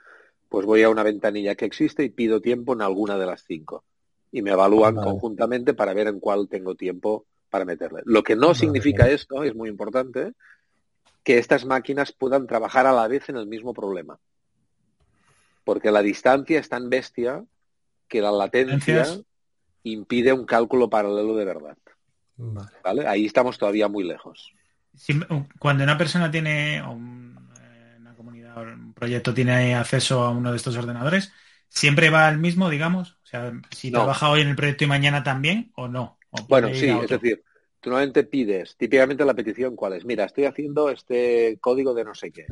[0.49, 3.85] pues voy a una ventanilla que existe y pido tiempo en alguna de las cinco.
[4.31, 8.01] Y me evalúan conjuntamente para ver en cuál tengo tiempo para meterle.
[8.05, 10.33] Lo que no significa esto, es muy importante,
[11.23, 14.17] que estas máquinas puedan trabajar a la vez en el mismo problema.
[15.63, 17.45] Porque la distancia es tan bestia
[18.07, 19.05] que la latencia
[19.83, 21.77] impide un cálculo paralelo de verdad.
[22.83, 23.05] ¿Vale?
[23.05, 24.51] Ahí estamos todavía muy lejos
[25.59, 30.51] cuando una persona tiene, o eh, una comunidad o un proyecto tiene acceso a uno
[30.51, 31.31] de estos ordenadores,
[31.69, 33.17] ¿siempre va al mismo, digamos?
[33.23, 36.17] O sea, si trabaja hoy en el proyecto y mañana también, o no.
[36.47, 37.43] Bueno, sí, es decir,
[37.79, 40.05] tú normalmente pides, típicamente la petición, ¿cuál es?
[40.05, 42.45] Mira, estoy haciendo este código de no sé qué.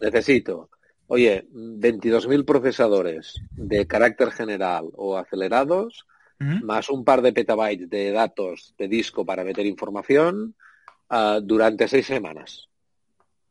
[0.00, 0.70] Necesito,
[1.06, 6.06] oye, 22.000 procesadores de carácter general o acelerados,
[6.38, 10.54] más un par de petabytes de datos de disco para meter información,
[11.42, 12.68] durante seis semanas.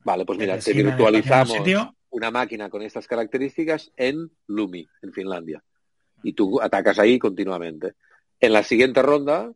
[0.03, 1.57] Vale, pues mira, te virtualizamos
[2.09, 5.63] una máquina con estas características en Lumi, en Finlandia.
[6.21, 7.93] Y tú atacas ahí continuamente.
[8.39, 9.51] En la siguiente ronda,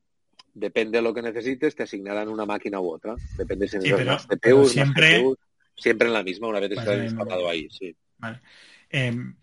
[0.58, 3.16] depende de lo que necesites, te asignarán una máquina u otra.
[3.38, 5.24] Depende si necesitas CPU, siempre...
[5.76, 7.96] siempre en la misma, una vez que estés instalado ahí, sí.
[8.18, 8.42] Vale.
[8.90, 9.36] Em,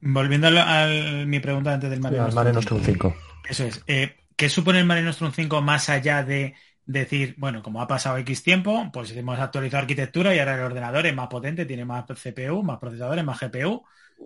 [0.00, 0.86] volviendo a,
[1.26, 3.16] mi pregunta antes del Mare, Nostrum 5.
[3.48, 3.82] Eso es.
[3.86, 6.54] Eh, ¿Qué supone el Mare Nostrum 5 más allá de
[6.86, 11.06] decir, bueno, como ha pasado X tiempo, pues hemos actualizado arquitectura y ahora el ordenador
[11.06, 13.84] es más potente, tiene más CPU, más procesadores, más GPU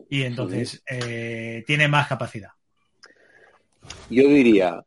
[0.09, 2.51] y entonces eh, tiene más capacidad.
[4.11, 4.83] Yo diría,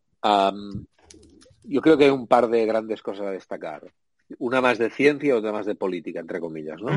[1.71, 3.93] yo creo que hay un par de grandes cosas a destacar.
[4.39, 6.91] Una más de ciencia y otra más de política, entre comillas, ¿no?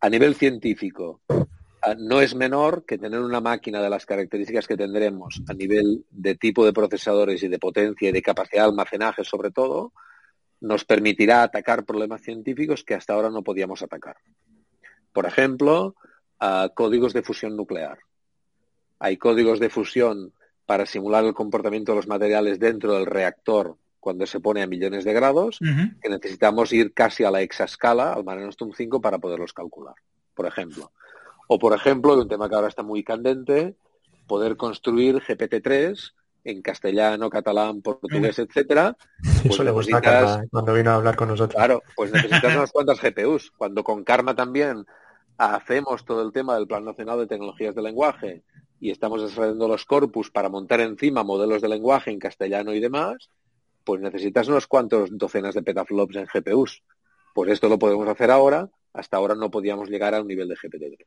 [0.00, 1.20] A nivel científico,
[1.82, 6.06] ah, no es menor que tener una máquina de las características que tendremos a nivel
[6.10, 9.92] de tipo de procesadores y de potencia y de capacidad de almacenaje sobre todo,
[10.60, 14.16] nos permitirá atacar problemas científicos que hasta ahora no podíamos atacar.
[15.12, 15.96] Por ejemplo,
[16.74, 17.98] códigos de fusión nuclear.
[19.00, 20.32] Hay códigos de fusión
[20.64, 25.04] para simular el comportamiento de los materiales dentro del reactor cuando se pone a millones
[25.04, 25.58] de grados,
[26.00, 29.94] que necesitamos ir casi a la exascala, al Mare Nostrum 5, para poderlos calcular,
[30.34, 30.92] por ejemplo.
[31.48, 33.74] O, por ejemplo, un tema que ahora está muy candente,
[34.26, 36.12] poder construir GPT-3
[36.44, 38.96] en castellano, catalán, portugués, etcétera.
[39.42, 41.54] Pues Eso le gusta cuando vino a hablar con nosotros.
[41.54, 43.52] Claro, pues necesitas unas cuantas GPUs.
[43.56, 44.84] Cuando con Karma también
[45.36, 48.42] hacemos todo el tema del Plan Nacional de Tecnologías de Lenguaje
[48.80, 53.30] y estamos desarrollando los corpus para montar encima modelos de lenguaje en castellano y demás,
[53.88, 56.82] pues necesitas unos cuantos docenas de petaflops en GPUs.
[57.32, 58.68] Pues esto lo podemos hacer ahora.
[58.92, 61.06] Hasta ahora no podíamos llegar a un nivel de GPT-3.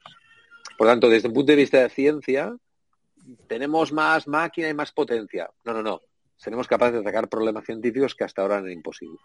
[0.80, 2.58] Por tanto, desde un punto de vista de ciencia,
[3.46, 5.48] tenemos más máquina y más potencia.
[5.64, 6.02] No, no, no.
[6.38, 9.22] Seremos capaces de sacar problemas científicos que hasta ahora eran imposibles.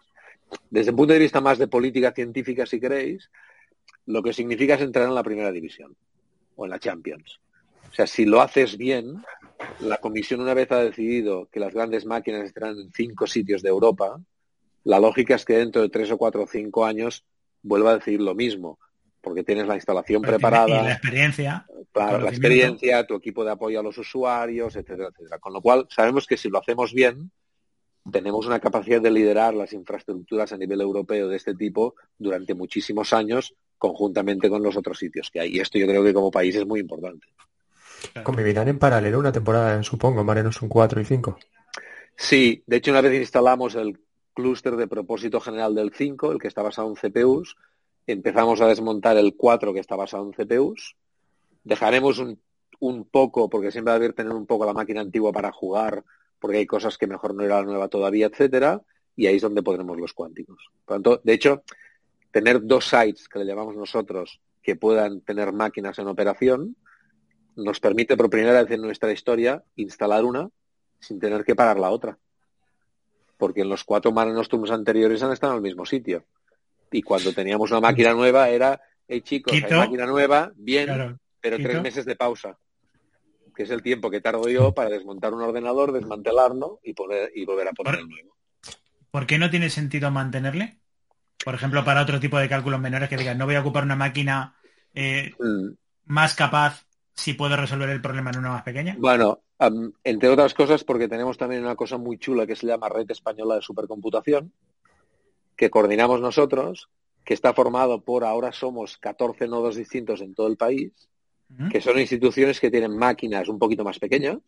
[0.69, 3.31] Desde el punto de vista más de política científica, si queréis,
[4.05, 5.97] lo que significa es entrar en la primera división
[6.57, 7.40] o en la Champions.
[7.90, 9.22] O sea, si lo haces bien,
[9.81, 13.68] la comisión una vez ha decidido que las grandes máquinas estarán en cinco sitios de
[13.68, 14.20] Europa,
[14.85, 17.25] la lógica es que dentro de tres o cuatro o cinco años
[17.62, 18.79] vuelva a decir lo mismo,
[19.20, 20.81] porque tienes la instalación preparada.
[20.81, 21.66] Y la experiencia.
[21.92, 25.38] Claro, la experiencia, tu equipo de apoyo a los usuarios, etcétera, etcétera.
[25.38, 27.31] Con lo cual, sabemos que si lo hacemos bien,
[28.11, 33.12] tenemos una capacidad de liderar las infraestructuras a nivel europeo de este tipo durante muchísimos
[33.12, 35.57] años, conjuntamente con los otros sitios que hay.
[35.57, 37.27] Y esto yo creo que como país es muy importante.
[38.23, 41.38] ¿Convivirán en paralelo una temporada, supongo, Mare son 4 y 5?
[42.16, 43.99] Sí, de hecho una vez instalamos el
[44.35, 47.57] clúster de propósito general del 5, el que está basado en CPUs,
[48.07, 50.97] empezamos a desmontar el 4 que está basado en CPUs,
[51.64, 52.38] dejaremos un,
[52.81, 56.05] un poco, porque siempre va a haber tener un poco la máquina antigua para jugar,
[56.38, 58.83] porque hay cosas que mejor no era la nueva todavía, etcétera,
[59.16, 60.71] y ahí es donde pondremos los cuánticos.
[60.85, 61.62] Por tanto, de hecho,
[62.31, 66.77] tener dos sites que le llamamos nosotros que puedan tener máquinas en operación
[67.57, 70.49] nos permite por primera vez en nuestra historia instalar una
[71.01, 72.19] sin tener que parar la otra.
[73.37, 74.33] Porque en los cuatro Mare
[74.71, 76.25] anteriores han estado en el mismo sitio.
[76.90, 81.83] Y cuando teníamos una máquina nueva era, hey chicos, hay máquina nueva, bien, pero tres
[81.83, 82.59] meses de pausa.
[83.55, 87.45] Que es el tiempo que tardo yo para desmontar un ordenador, desmantelarlo y, poner, y
[87.45, 88.37] volver a poner el nuevo.
[89.11, 90.79] ¿Por qué no tiene sentido mantenerle?
[91.42, 93.97] Por ejemplo, para otro tipo de cálculos menores que digan, no voy a ocupar una
[93.97, 94.57] máquina
[94.95, 95.71] eh, mm.
[96.07, 96.86] más capaz
[97.16, 98.96] si puedo resolver el problema en una más pequeña?
[98.98, 99.40] Bueno,
[100.05, 103.57] entre otras cosas porque tenemos también una cosa muy chula que se llama Red Española
[103.57, 104.52] de Supercomputación,
[105.57, 106.88] que coordinamos nosotros,
[107.24, 110.92] que está formado por ahora somos 14 nodos distintos en todo el país,
[111.70, 114.38] que son instituciones que tienen máquinas un poquito más pequeñas,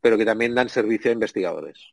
[0.00, 1.92] pero que también dan servicio a investigadores.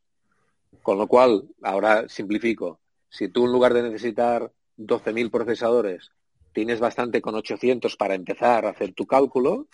[0.83, 2.79] Con lo cual, ahora simplifico,
[3.09, 6.11] si tú en lugar de necesitar 12.000 procesadores,
[6.53, 9.67] tienes bastante con 800 para empezar a hacer tu cálculo,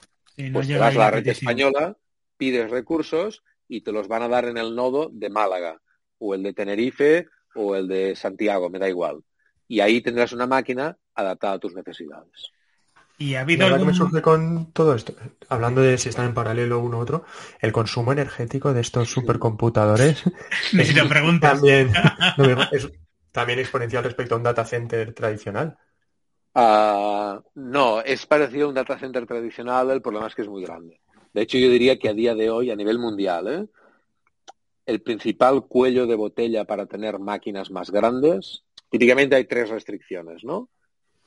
[0.51, 1.97] pues te vas a la red española,
[2.37, 5.81] pides recursos y te los van a dar en el nodo de Málaga,
[6.17, 9.23] o el de Tenerife, o el de Santiago, me da igual.
[9.67, 12.51] Y ahí tendrás una máquina adaptada a tus necesidades.
[13.17, 13.79] Y ha habido algún...
[13.79, 15.13] que me surge con todo esto,
[15.47, 17.25] hablando de si están en paralelo uno u otro,
[17.59, 20.23] el consumo energético de estos supercomputadores
[20.73, 20.95] es,
[21.41, 21.91] también,
[22.71, 22.91] es
[23.31, 25.77] también exponencial respecto a un data center tradicional.
[26.55, 30.63] Ah, no, es parecido a un data center tradicional, el problema es que es muy
[30.63, 30.99] grande.
[31.33, 33.67] De hecho, yo diría que a día de hoy, a nivel mundial, ¿eh?
[34.85, 40.69] el principal cuello de botella para tener máquinas más grandes, típicamente hay tres restricciones, ¿no?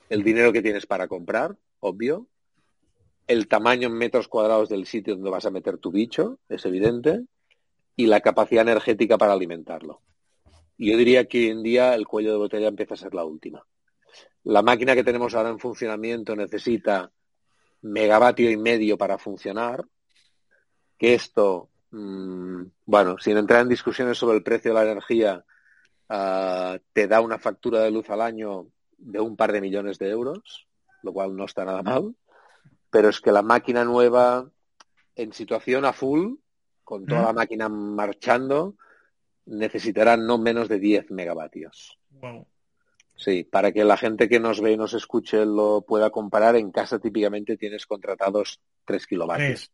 [0.09, 2.27] El dinero que tienes para comprar, obvio.
[3.25, 7.25] El tamaño en metros cuadrados del sitio donde vas a meter tu bicho, es evidente.
[7.97, 10.01] Y la capacidad energética para alimentarlo.
[10.77, 13.65] Yo diría que hoy en día el cuello de botella empieza a ser la última.
[14.47, 17.11] La máquina que tenemos ahora en funcionamiento necesita
[17.81, 19.83] megavatio y medio para funcionar,
[20.97, 25.43] que esto, mm, bueno, sin entrar en discusiones sobre el precio de la energía,
[26.07, 30.11] ah, te da una factura de luz al año de un par de millones de
[30.11, 30.65] euros,
[31.03, 32.15] lo cual no está nada mal,
[32.89, 34.49] pero es que la máquina nueva
[35.17, 36.35] en situación a full,
[36.85, 38.75] con toda la máquina marchando,
[39.45, 41.99] necesitará no menos de 10 megavatios.
[43.17, 46.71] Sí, para que la gente que nos ve y nos escuche lo pueda comparar, en
[46.71, 49.71] casa típicamente tienes contratados 3 kilovatios.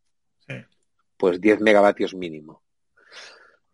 [1.18, 2.64] Pues 10 megavatios mínimo.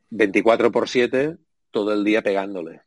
[0.09, 1.37] 24 por 7,
[1.69, 2.81] todo el día pegándole.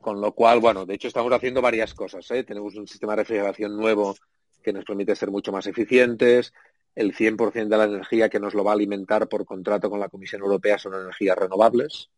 [0.00, 2.28] Con lo cual, bueno, de hecho estamos haciendo varias cosas.
[2.30, 2.42] ¿eh?
[2.42, 4.16] Tenemos un sistema de refrigeración nuevo
[4.62, 6.54] que nos permite ser mucho más eficientes.
[6.94, 10.08] El 100% de la energía que nos lo va a alimentar por contrato con la
[10.08, 12.10] Comisión Europea son energías renovables.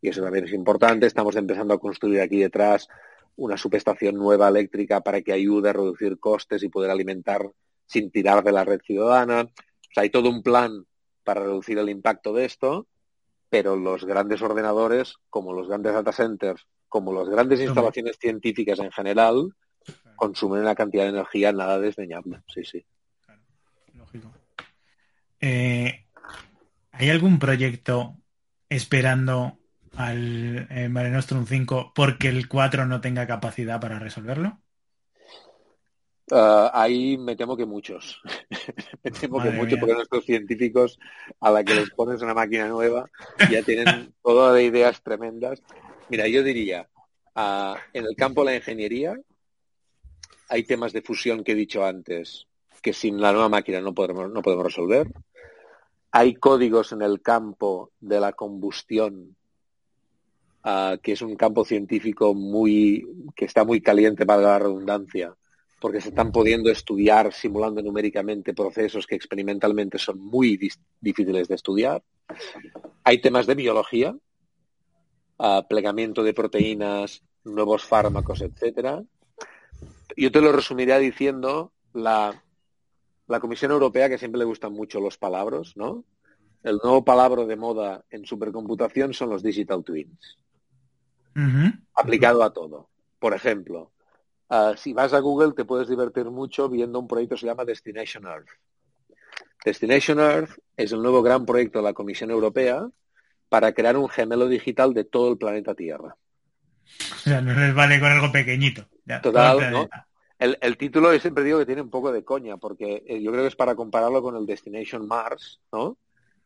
[0.00, 1.06] Y eso también es importante.
[1.06, 2.88] Estamos empezando a construir aquí detrás
[3.36, 7.50] una subestación nueva eléctrica para que ayude a reducir costes y poder alimentar
[7.86, 9.42] sin tirar de la red ciudadana.
[9.42, 10.86] O sea, hay todo un plan
[11.24, 12.86] para reducir el impacto de esto,
[13.48, 18.90] pero los grandes ordenadores, como los grandes data centers, como las grandes instalaciones científicas en
[18.90, 19.54] general,
[20.16, 22.42] consumen una cantidad de energía nada desdeñable.
[22.52, 22.84] Sí, sí.
[23.94, 24.32] lógico.
[25.40, 26.04] Eh,
[26.92, 28.16] ¿Hay algún proyecto
[28.68, 29.59] esperando
[29.96, 34.60] al eh, Mare Nostrum 5 porque el 4 no tenga capacidad para resolverlo?
[36.30, 38.20] Uh, ahí me temo que muchos.
[39.02, 40.98] me temo que muchos, porque nuestros científicos,
[41.40, 43.10] a la que les pones una máquina nueva,
[43.50, 45.60] ya tienen todas de ideas tremendas.
[46.08, 46.88] Mira, yo diría,
[47.34, 49.16] uh, en el campo de la ingeniería
[50.48, 52.46] hay temas de fusión que he dicho antes,
[52.80, 55.08] que sin la nueva máquina no podemos, no podemos resolver.
[56.12, 59.36] Hay códigos en el campo de la combustión
[60.62, 65.34] que es un campo científico muy que está muy caliente para la redundancia
[65.80, 70.58] porque se están pudiendo estudiar simulando numéricamente procesos que experimentalmente son muy
[71.00, 72.02] difíciles de estudiar.
[73.02, 74.14] Hay temas de biología,
[75.38, 79.02] uh, plegamiento de proteínas, nuevos fármacos, etcétera.
[80.16, 82.44] Yo te lo resumiría diciendo la,
[83.26, 86.04] la Comisión Europea, que siempre le gustan mucho los palabras, ¿no?
[86.62, 90.36] El nuevo palabra de moda en supercomputación son los digital twins.
[91.94, 92.88] Aplicado a todo.
[93.18, 93.92] Por ejemplo,
[94.48, 97.64] uh, si vas a Google te puedes divertir mucho viendo un proyecto que se llama
[97.64, 98.48] Destination Earth.
[99.64, 102.88] Destination Earth es el nuevo gran proyecto de la Comisión Europea
[103.48, 106.16] para crear un gemelo digital de todo el planeta Tierra.
[107.12, 108.86] O sea, no les vale con algo pequeñito.
[109.22, 109.88] Total, ¿no?
[110.38, 113.30] El, el, título yo siempre digo que tiene un poco de coña, porque eh, yo
[113.30, 115.82] creo que es para compararlo con el Destination Mars, ¿no?
[115.82, 115.98] O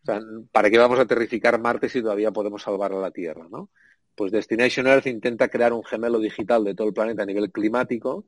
[0.04, 0.20] sea,
[0.50, 3.70] ¿para qué vamos a aterrificar Marte si todavía podemos salvar a la Tierra, ¿no?
[4.14, 8.24] Pues Destination Earth intenta crear un gemelo digital de todo el planeta a nivel climático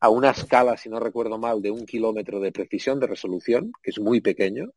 [0.00, 3.90] a una escala, si no recuerdo mal, de un kilómetro de precisión, de resolución, que
[3.90, 4.70] es muy pequeño,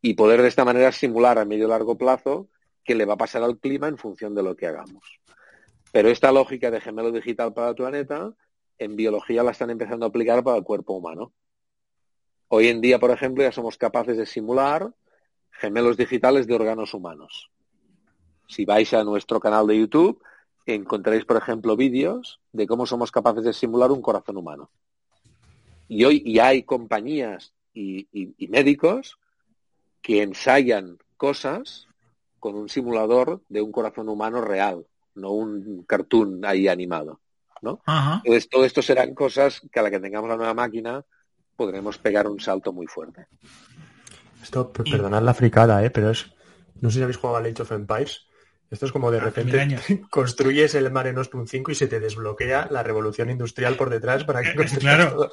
[0.00, 2.48] y poder de esta manera simular a medio y largo plazo
[2.84, 5.20] qué le va a pasar al clima en función de lo que hagamos.
[5.92, 8.32] Pero esta lógica de gemelo digital para el planeta,
[8.78, 11.32] en biología la están empezando a aplicar para el cuerpo humano.
[12.48, 14.92] Hoy en día, por ejemplo, ya somos capaces de simular
[15.50, 17.50] gemelos digitales de órganos humanos.
[18.50, 20.22] Si vais a nuestro canal de YouTube,
[20.66, 24.70] encontraréis, por ejemplo, vídeos de cómo somos capaces de simular un corazón humano.
[25.88, 29.18] Y hoy y hay compañías y, y médicos
[30.02, 31.86] que ensayan cosas
[32.38, 37.20] con un simulador de un corazón humano real, no un cartoon ahí animado.
[37.62, 37.80] ¿no?
[38.24, 41.04] Entonces, todo esto serán cosas que a la que tengamos la nueva máquina
[41.56, 43.26] podremos pegar un salto muy fuerte.
[44.42, 45.90] Esto, perdonad la fricada, ¿eh?
[45.90, 46.32] pero es.
[46.80, 48.26] No sé si habéis jugado a Age of Empires.
[48.70, 49.58] Esto es como de repente
[50.10, 54.42] construyes el Mare Nostrum 5 y se te desbloquea la revolución industrial por detrás para
[54.42, 55.20] que construyas Claro.
[55.22, 55.30] O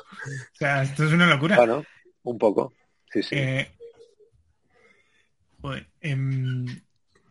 [0.53, 1.55] sea, esto es una locura.
[1.55, 1.83] Bueno,
[2.23, 2.73] un poco.
[3.11, 3.35] Sí, sí.
[3.35, 3.71] Eh,
[6.01, 6.65] em,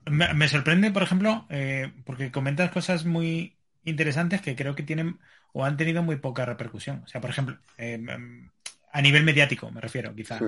[0.06, 5.18] me, sorprende, por ejemplo, eh, porque comentas cosas muy interesantes que creo que tienen
[5.52, 7.02] o han tenido muy poca repercusión.
[7.04, 8.50] O sea, por ejemplo, em, em,
[8.92, 10.40] a nivel mediático, me refiero, quizás.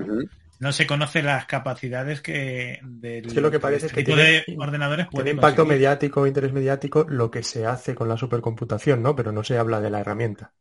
[0.59, 0.71] ¿No?
[0.71, 4.43] se conoce las capacidades que del es que lo que parece es que tipo tiene,
[4.45, 9.15] de ordenadores tiene impacto mediático, interés mediático, lo que se hace con la supercomputación, ¿no?
[9.15, 10.53] Pero no se habla de la herramienta.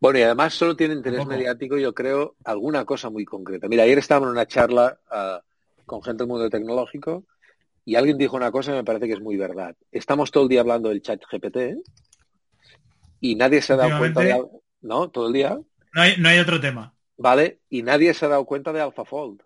[0.00, 3.68] Bueno, y además solo tiene interés mediático, yo creo, alguna cosa muy concreta.
[3.68, 5.42] Mira, ayer estábamos en una charla ah,
[5.84, 7.24] con gente del mundo tecnológico
[7.84, 9.76] y alguien dijo una cosa que me parece que es muy verdad.
[9.92, 11.82] Estamos todo el día hablando del chat GPT
[13.20, 14.62] y nadie se ha dado cuenta de algo.
[14.80, 15.10] ¿No?
[15.10, 15.58] Todo el día.
[15.92, 16.94] No hay, no hay otro tema.
[17.20, 17.60] ¿Vale?
[17.68, 19.42] Y nadie se ha dado cuenta de AlphaFold.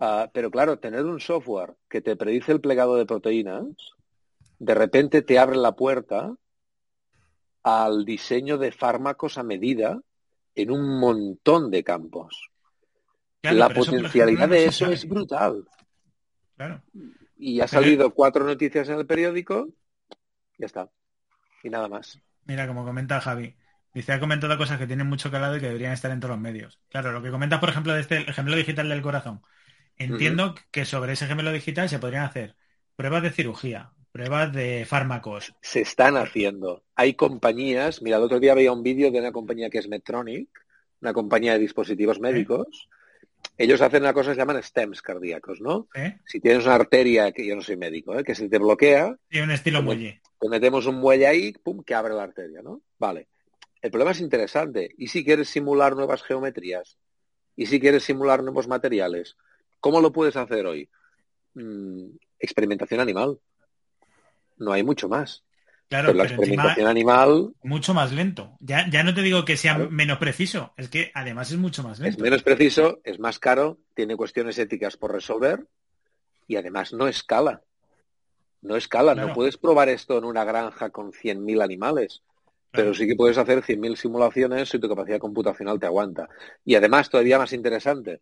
[0.00, 3.66] Uh, pero claro, tener un software que te predice el plegado de proteínas,
[4.58, 6.34] de repente te abre la puerta
[7.62, 10.00] al diseño de fármacos a medida
[10.54, 12.50] en un montón de campos.
[13.42, 15.68] la potencialidad de eso es brutal.
[17.36, 19.68] Y ha salido cuatro noticias en el periódico,
[20.56, 20.90] ya está.
[21.62, 22.18] Y nada más.
[22.46, 23.54] Mira, como comenta Javi,
[23.94, 26.40] dice, ha comentado cosas que tienen mucho calado y que deberían estar en todos los
[26.40, 26.78] medios.
[26.88, 29.42] Claro, lo que comentas, por ejemplo, de este el gemelo digital del corazón.
[29.96, 32.56] Entiendo que sobre ese gemelo digital se podrían hacer
[32.96, 35.54] pruebas de cirugía, pruebas de fármacos.
[35.60, 36.84] Se están haciendo.
[36.94, 40.48] Hay compañías, mira, el otro día veía un vídeo de una compañía que es Medtronic,
[41.00, 42.88] una compañía de dispositivos médicos,
[43.56, 45.88] ellos hacen una cosa que se llaman stems cardíacos, ¿no?
[45.94, 46.18] ¿Eh?
[46.24, 48.24] Si tienes una arteria, que yo no soy médico, ¿eh?
[48.24, 49.14] que se te bloquea.
[49.30, 50.22] Y un estilo muelle.
[50.38, 52.80] Te metemos un muelle ahí, pum, que abre la arteria, ¿no?
[52.98, 53.28] Vale.
[53.82, 54.94] El problema es interesante.
[54.98, 56.98] ¿Y si quieres simular nuevas geometrías?
[57.56, 59.36] ¿Y si quieres simular nuevos materiales?
[59.80, 60.88] ¿Cómo lo puedes hacer hoy?
[61.54, 62.06] Mm,
[62.38, 63.38] experimentación animal.
[64.58, 65.44] No hay mucho más.
[65.88, 67.52] Claro, la experimentación animal.
[67.64, 68.56] Mucho más lento.
[68.60, 71.98] Ya, ya no te digo que sea menos preciso, es que además es mucho más
[71.98, 72.16] lento.
[72.16, 75.66] Es menos preciso, es más caro, tiene cuestiones éticas por resolver
[76.46, 77.62] y además no escala.
[78.62, 82.22] No escala, no puedes probar esto en una granja con 100.000 animales,
[82.72, 86.28] pero sí que puedes hacer 100.000 simulaciones si tu capacidad computacional te aguanta.
[86.64, 88.20] Y además, todavía más interesante,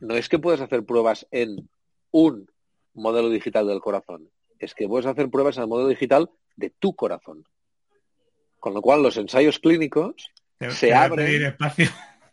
[0.00, 1.68] no es que puedes hacer pruebas en
[2.10, 2.50] un
[2.94, 6.94] modelo digital del corazón, es que puedes hacer pruebas en el modelo digital de tu
[6.94, 7.44] corazón.
[8.58, 10.30] Con lo cual los ensayos clínicos
[10.70, 11.56] se abren.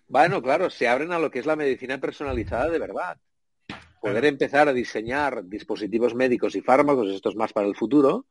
[0.10, 3.18] Bueno, claro, se abren a lo que es la medicina personalizada de verdad.
[4.00, 8.26] Poder empezar a diseñar dispositivos médicos y fármacos, esto es más para el futuro,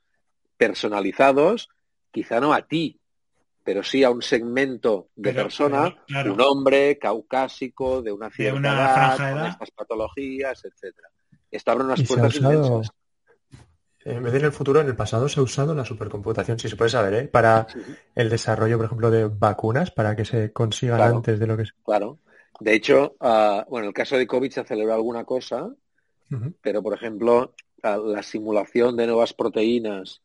[0.56, 1.68] personalizados,
[2.10, 2.98] quizá no a ti,
[3.66, 5.94] pero sí a un segmento de persona,
[6.24, 11.08] un hombre caucásico, de una cierta edad, con estas patologías, etcétera.
[11.50, 12.90] Esto abre unas puertas inmensas
[14.06, 16.68] en vez de en el futuro, en el pasado se ha usado la supercomputación, si
[16.68, 17.26] se puede saber, ¿eh?
[17.26, 17.66] para
[18.14, 21.72] el desarrollo, por ejemplo, de vacunas, para que se consigan antes de lo que es.
[21.84, 22.20] Claro.
[22.60, 25.68] De hecho, uh, bueno, en el caso de COVID se aceleró alguna cosa,
[26.60, 30.22] pero por ejemplo, la simulación de nuevas proteínas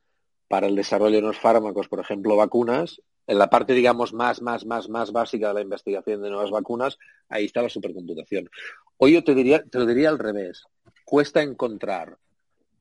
[0.48, 4.66] para el desarrollo de nuevos fármacos, por ejemplo, vacunas, en la parte, digamos, más, más,
[4.66, 6.98] más, más básica de la investigación de nuevas vacunas,
[7.30, 8.50] ahí está la supercomputación.
[8.98, 10.64] Hoy yo te diría, te lo diría al revés.
[11.06, 12.18] Cuesta encontrar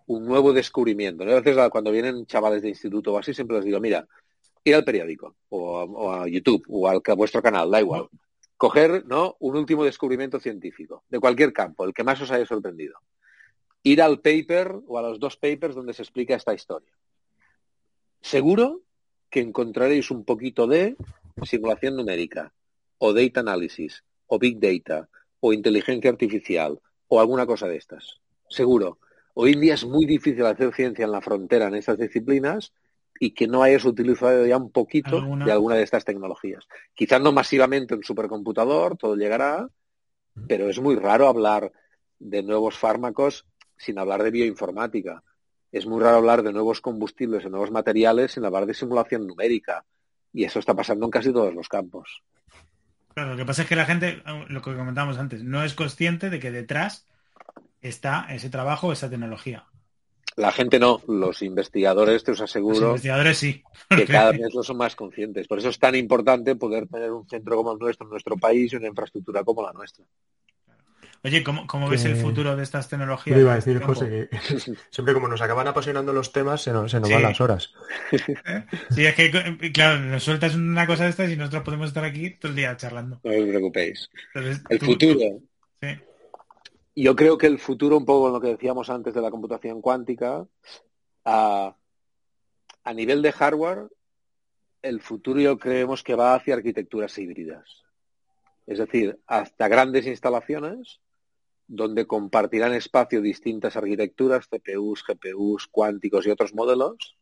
[0.06, 1.22] un nuevo descubrimiento.
[1.22, 4.06] A veces cuando vienen chavales de instituto o así, siempre les digo, mira,
[4.64, 8.08] ir al periódico o, a YouTube o al, a vuestro canal, da igual.
[8.56, 9.36] Coger ¿no?
[9.40, 12.98] un último descubrimiento científico, de cualquier campo, el que más os haya sorprendido.
[13.82, 16.92] Ir al paper o a los dos papers donde se explica esta historia.
[18.20, 18.82] Seguro
[19.30, 20.96] que encontraréis un poquito de
[21.44, 22.52] simulación numérica,
[22.98, 25.08] o data analysis, o big data,
[25.40, 28.20] o inteligencia artificial, o alguna cosa de estas.
[28.48, 28.98] Seguro.
[29.34, 32.72] Hoy en día es muy difícil hacer ciencia en la frontera en estas disciplinas
[33.18, 36.66] y que no hayas utilizado ya un poquito de alguna de estas tecnologías.
[36.94, 39.68] Quizás no masivamente en supercomputador, todo llegará,
[40.48, 41.72] pero es muy raro hablar
[42.18, 45.22] de nuevos fármacos sin hablar de bioinformática
[45.72, 49.84] es muy raro hablar de nuevos combustibles, de nuevos materiales sin hablar de simulación numérica.
[50.32, 52.22] Y eso está pasando en casi todos los campos.
[53.14, 56.30] Claro, lo que pasa es que la gente, lo que comentábamos antes, no es consciente
[56.30, 57.06] de que detrás
[57.80, 59.66] está ese trabajo, esa tecnología.
[60.36, 62.78] La gente no, los investigadores, te os aseguro.
[62.78, 63.62] Los investigadores sí.
[63.88, 65.48] Que cada vez lo son más conscientes.
[65.48, 68.72] Por eso es tan importante poder tener un centro como el nuestro en nuestro país
[68.72, 70.04] y una infraestructura como la nuestra.
[71.22, 73.38] Oye, ¿cómo, ves el futuro de estas tecnologías?
[73.38, 74.38] iba a decir, José, que
[74.90, 77.74] siempre como nos acaban apasionando los temas, se nos, van las horas.
[78.10, 78.64] ¿Eh?
[78.90, 79.30] Sí, es que,
[79.70, 82.74] claro, nos sueltas una cosa de estas y nosotros podemos estar aquí todo el día
[82.76, 83.20] charlando.
[83.22, 84.10] No os preocupéis.
[84.34, 85.20] el futuro.
[85.82, 85.88] Sí.
[86.96, 89.82] Yo creo que el futuro, un poco en lo que decíamos antes de la computación
[89.82, 90.46] cuántica,
[91.26, 91.76] a,
[92.82, 93.88] a nivel de hardware,
[94.80, 97.84] el futuro yo creemos que va hacia arquitecturas híbridas.
[98.66, 101.00] Es decir, hasta grandes instalaciones
[101.72, 107.16] donde compartirán espacio distintas arquitecturas, CPUs, GPUs, cuánticos y otros modelos,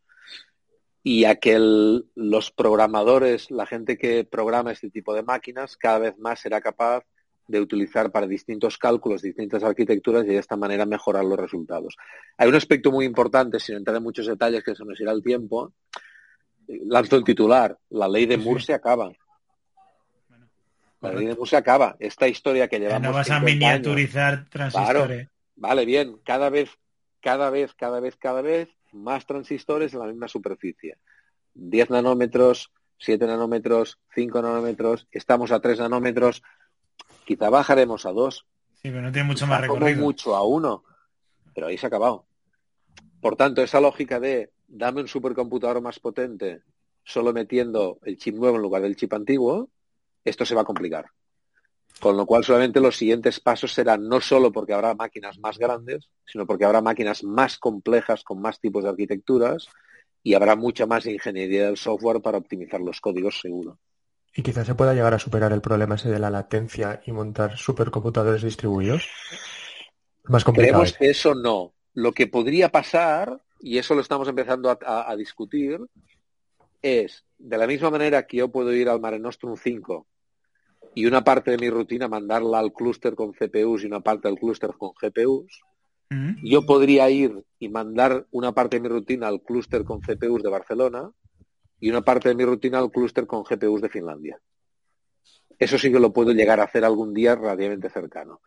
[1.03, 6.19] y a que los programadores, la gente que programa este tipo de máquinas, cada vez
[6.19, 7.05] más será capaz
[7.47, 11.97] de utilizar para distintos cálculos, distintas arquitecturas y de esta manera mejorar los resultados.
[12.39, 15.23] Hay un aspecto muy importante, sin entrar en muchos detalles que se nos irá el
[15.23, 15.75] tiempo,
[16.67, 19.13] lanzo el titular, la ley de Moore se acaba.
[21.01, 21.97] Ley de acaba.
[22.01, 23.03] Esta historia que llevamos.
[23.03, 25.29] No vas a miniaturizar transistores.
[25.57, 26.19] Vale, bien.
[26.25, 26.71] Cada vez,
[27.21, 30.99] cada vez, cada vez, cada vez más transistores en la misma superficie.
[31.55, 36.43] 10 nanómetros, 7 nanómetros, 5 nanómetros, estamos a 3 nanómetros,
[37.25, 38.47] quizá bajaremos a 2.
[38.75, 40.01] Sí, pero no tiene mucho más recorrido.
[40.01, 40.85] mucho a 1,
[41.55, 42.27] pero ahí se ha acabado.
[43.21, 46.63] Por tanto, esa lógica de dame un supercomputador más potente
[47.05, 49.71] solo metiendo el chip nuevo en lugar del chip antiguo,
[50.29, 51.07] esto se va a complicar.
[52.01, 56.11] Con lo cual solamente los siguientes pasos serán no solo porque habrá máquinas más grandes,
[56.25, 59.69] sino porque habrá máquinas más complejas con más tipos de arquitecturas
[60.23, 63.79] y habrá mucha más ingeniería del software para optimizar los códigos seguro.
[64.33, 67.57] Y quizás se pueda llegar a superar el problema ese de la latencia y montar
[67.57, 69.09] supercomputadores distribuidos.
[70.25, 70.83] Más complicado.
[70.83, 71.73] Creemos que eso no.
[71.95, 75.81] Lo que podría pasar, y eso lo estamos empezando a, a discutir,
[76.81, 80.07] es de la misma manera que yo puedo ir al Mare Nostrum 5
[80.95, 84.39] y una parte de mi rutina mandarla al clúster con CPUs y una parte al
[84.39, 85.63] clúster con GPUs,
[86.11, 86.45] mm.
[86.45, 90.51] yo podría ir y mandar una parte de mi rutina al clúster con CPUs de
[90.51, 91.11] Barcelona
[91.81, 94.41] y una parte de mi rutina al clúster con GPUs de Finlandia.
[95.59, 98.41] Eso sí que lo puedo llegar a hacer algún día relativamente cercano.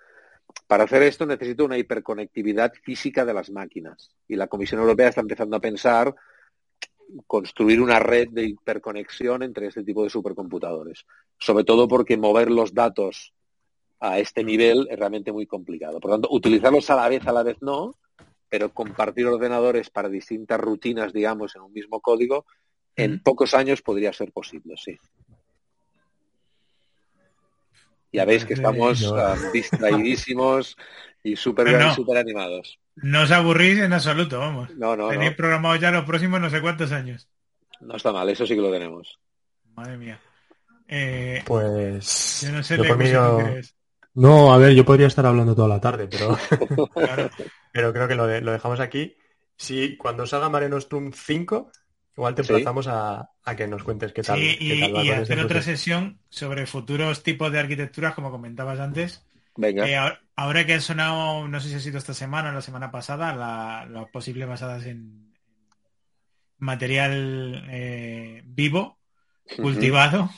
[0.68, 5.22] Para hacer esto necesito una hiperconectividad física de las máquinas y la Comisión Europea está
[5.22, 6.14] empezando a pensar
[7.28, 11.06] construir una red de hiperconexión entre este tipo de supercomputadores.
[11.42, 13.34] Sobre todo porque mover los datos
[14.00, 16.00] a este nivel es realmente muy complicado.
[16.00, 17.96] Por lo tanto, utilizarlos a la vez, a la vez no,
[18.48, 22.46] pero compartir ordenadores para distintas rutinas, digamos, en un mismo código,
[22.96, 24.98] en pocos años podría ser posible, sí.
[28.14, 29.14] Ya veis que estamos
[29.54, 30.78] distraidísimos
[31.24, 31.70] y súper
[32.18, 32.80] animados.
[32.96, 34.70] No os aburrís en absoluto, vamos.
[34.76, 37.30] No, no, Tenéis programado ya los próximos no sé cuántos años.
[37.80, 39.18] No está mal, eso sí que lo tenemos.
[39.76, 40.20] Madre mía.
[40.92, 42.42] Eh, pues...
[42.44, 43.66] Yo no sé de
[44.14, 46.38] No, a ver, yo podría estar hablando toda la tarde, pero...
[47.74, 49.16] pero creo que lo, dejamos aquí.
[49.56, 51.72] Si cuando salga Mare Nostrum 5,
[52.18, 54.38] igual te emplazamos a, que nos cuentes qué tal.
[54.38, 59.26] y, y hacer otra sesión sobre futuros tipos de arquitecturas, como comentabas antes,
[59.56, 59.88] Venga.
[59.88, 62.92] Eh, ahora, que ha sonado, no sé si ha sido esta semana o la semana
[62.92, 65.34] pasada, las posibles basadas en
[66.58, 68.98] material eh, vivo,
[69.58, 70.30] cultivado,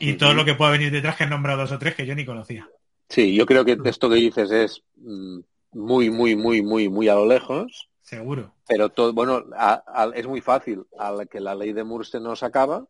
[0.00, 2.14] y todo lo que pueda venir detrás, que han nombrado dos o tres que yo
[2.14, 2.68] ni conocía.
[3.08, 5.40] Sí, yo creo que esto que dices es mm,
[5.72, 7.88] muy, muy, muy, muy, muy a lo lejos.
[8.00, 8.54] Seguro.
[8.66, 9.44] Pero todo, bueno,
[10.14, 10.84] es muy fácil.
[10.98, 12.86] A que la ley de se nos acaba,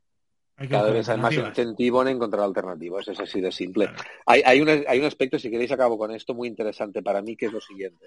[0.69, 3.09] cada vez hay más incentivo en encontrar alternativas.
[3.09, 3.91] Es así de simple.
[4.27, 7.37] Hay, hay, un, hay un aspecto, si queréis acabo con esto, muy interesante para mí,
[7.37, 8.07] que es lo siguiente.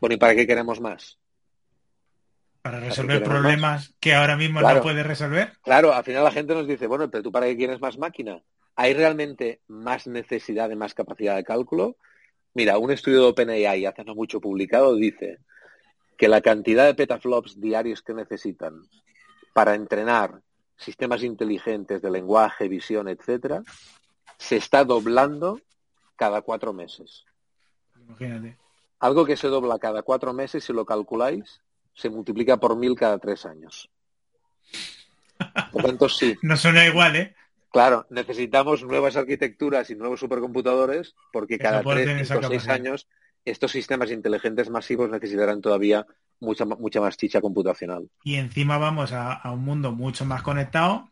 [0.00, 1.18] Bueno, ¿y para qué queremos más?
[2.62, 5.52] Para resolver problemas que ahora mismo no puede resolver.
[5.62, 8.40] Claro, al final la gente nos dice, bueno, pero tú para qué quieres más máquina?
[8.76, 11.96] ¿Hay realmente más necesidad de más capacidad de cálculo?
[12.54, 15.38] Mira, un estudio de OpenAI hace no mucho publicado dice
[16.16, 18.82] que la cantidad de petaflops diarios que necesitan
[19.52, 20.40] para entrenar
[20.76, 23.62] sistemas inteligentes de lenguaje, visión, etcétera,
[24.38, 25.60] se está doblando
[26.16, 27.24] cada cuatro meses.
[27.96, 28.56] Imagínate.
[29.00, 31.60] Algo que se dobla cada cuatro meses, si lo calculáis,
[31.94, 33.90] se multiplica por mil cada tres años.
[35.72, 36.36] Por tanto, sí.
[36.42, 37.34] No suena igual, ¿eh?
[37.70, 43.08] Claro, necesitamos nuevas arquitecturas y nuevos supercomputadores porque cada tres o seis años
[43.44, 46.06] estos sistemas inteligentes masivos necesitarán todavía
[46.38, 48.10] mucha, mucha más chicha computacional.
[48.24, 51.10] Y encima vamos a, un mundo mucho más conectado,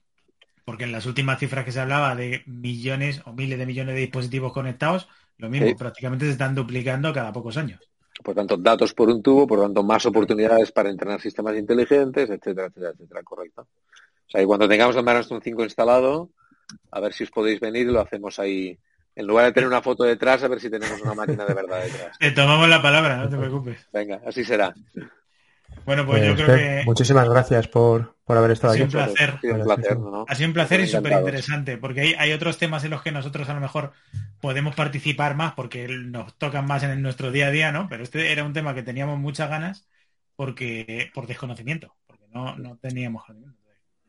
[0.64, 4.03] porque en las últimas cifras que se hablaba de millones o miles de millones de
[4.03, 5.09] dispositivos conectados,
[5.39, 7.89] lo mismo, prácticamente se están duplicando cada pocos años.
[8.23, 12.66] Por tanto, datos por un tubo, por tanto, más oportunidades para entrenar sistemas inteligentes, etcétera,
[12.66, 13.62] etcétera, etcétera, correcto.
[13.62, 16.31] O sea, y cuando tengamos el Manaston 5 instalado,
[16.91, 18.79] a ver si os podéis venir y lo hacemos ahí.
[19.16, 21.83] En lugar de tener una foto detrás, a ver si tenemos una máquina de verdad
[21.83, 22.16] detrás.
[22.21, 23.87] Te tomamos la palabra, no te preocupes.
[23.93, 24.73] Venga, así será.
[25.85, 26.83] Bueno, pues, yo creo que...
[26.85, 28.83] Muchísimas gracias por, haber estado aquí.
[28.83, 29.39] Un placer.
[30.29, 33.12] Ha sido un placer y súper interesante, porque hay, hay, otros temas en los que
[33.12, 33.93] nosotros a lo mejor
[34.41, 37.89] podemos participar más porque nos tocan más en nuestro día a día, ¿no?
[37.89, 39.89] Pero este era un tema que teníamos muchas ganas
[40.37, 43.25] porque por desconocimiento, porque no, no teníamos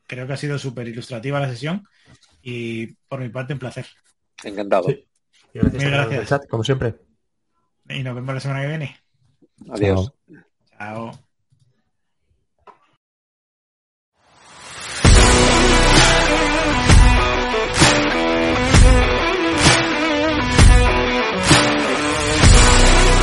[0.07, 1.87] Creo que ha sido súper ilustrativa la sesión
[2.41, 3.85] y por mi parte un placer.
[4.43, 4.87] Encantado.
[5.53, 6.29] gracias, gracias.
[6.29, 6.95] Chat, como siempre.
[7.89, 8.97] Y nos vemos la semana que viene.
[9.69, 10.13] Adiós.
[10.77, 11.30] Chao.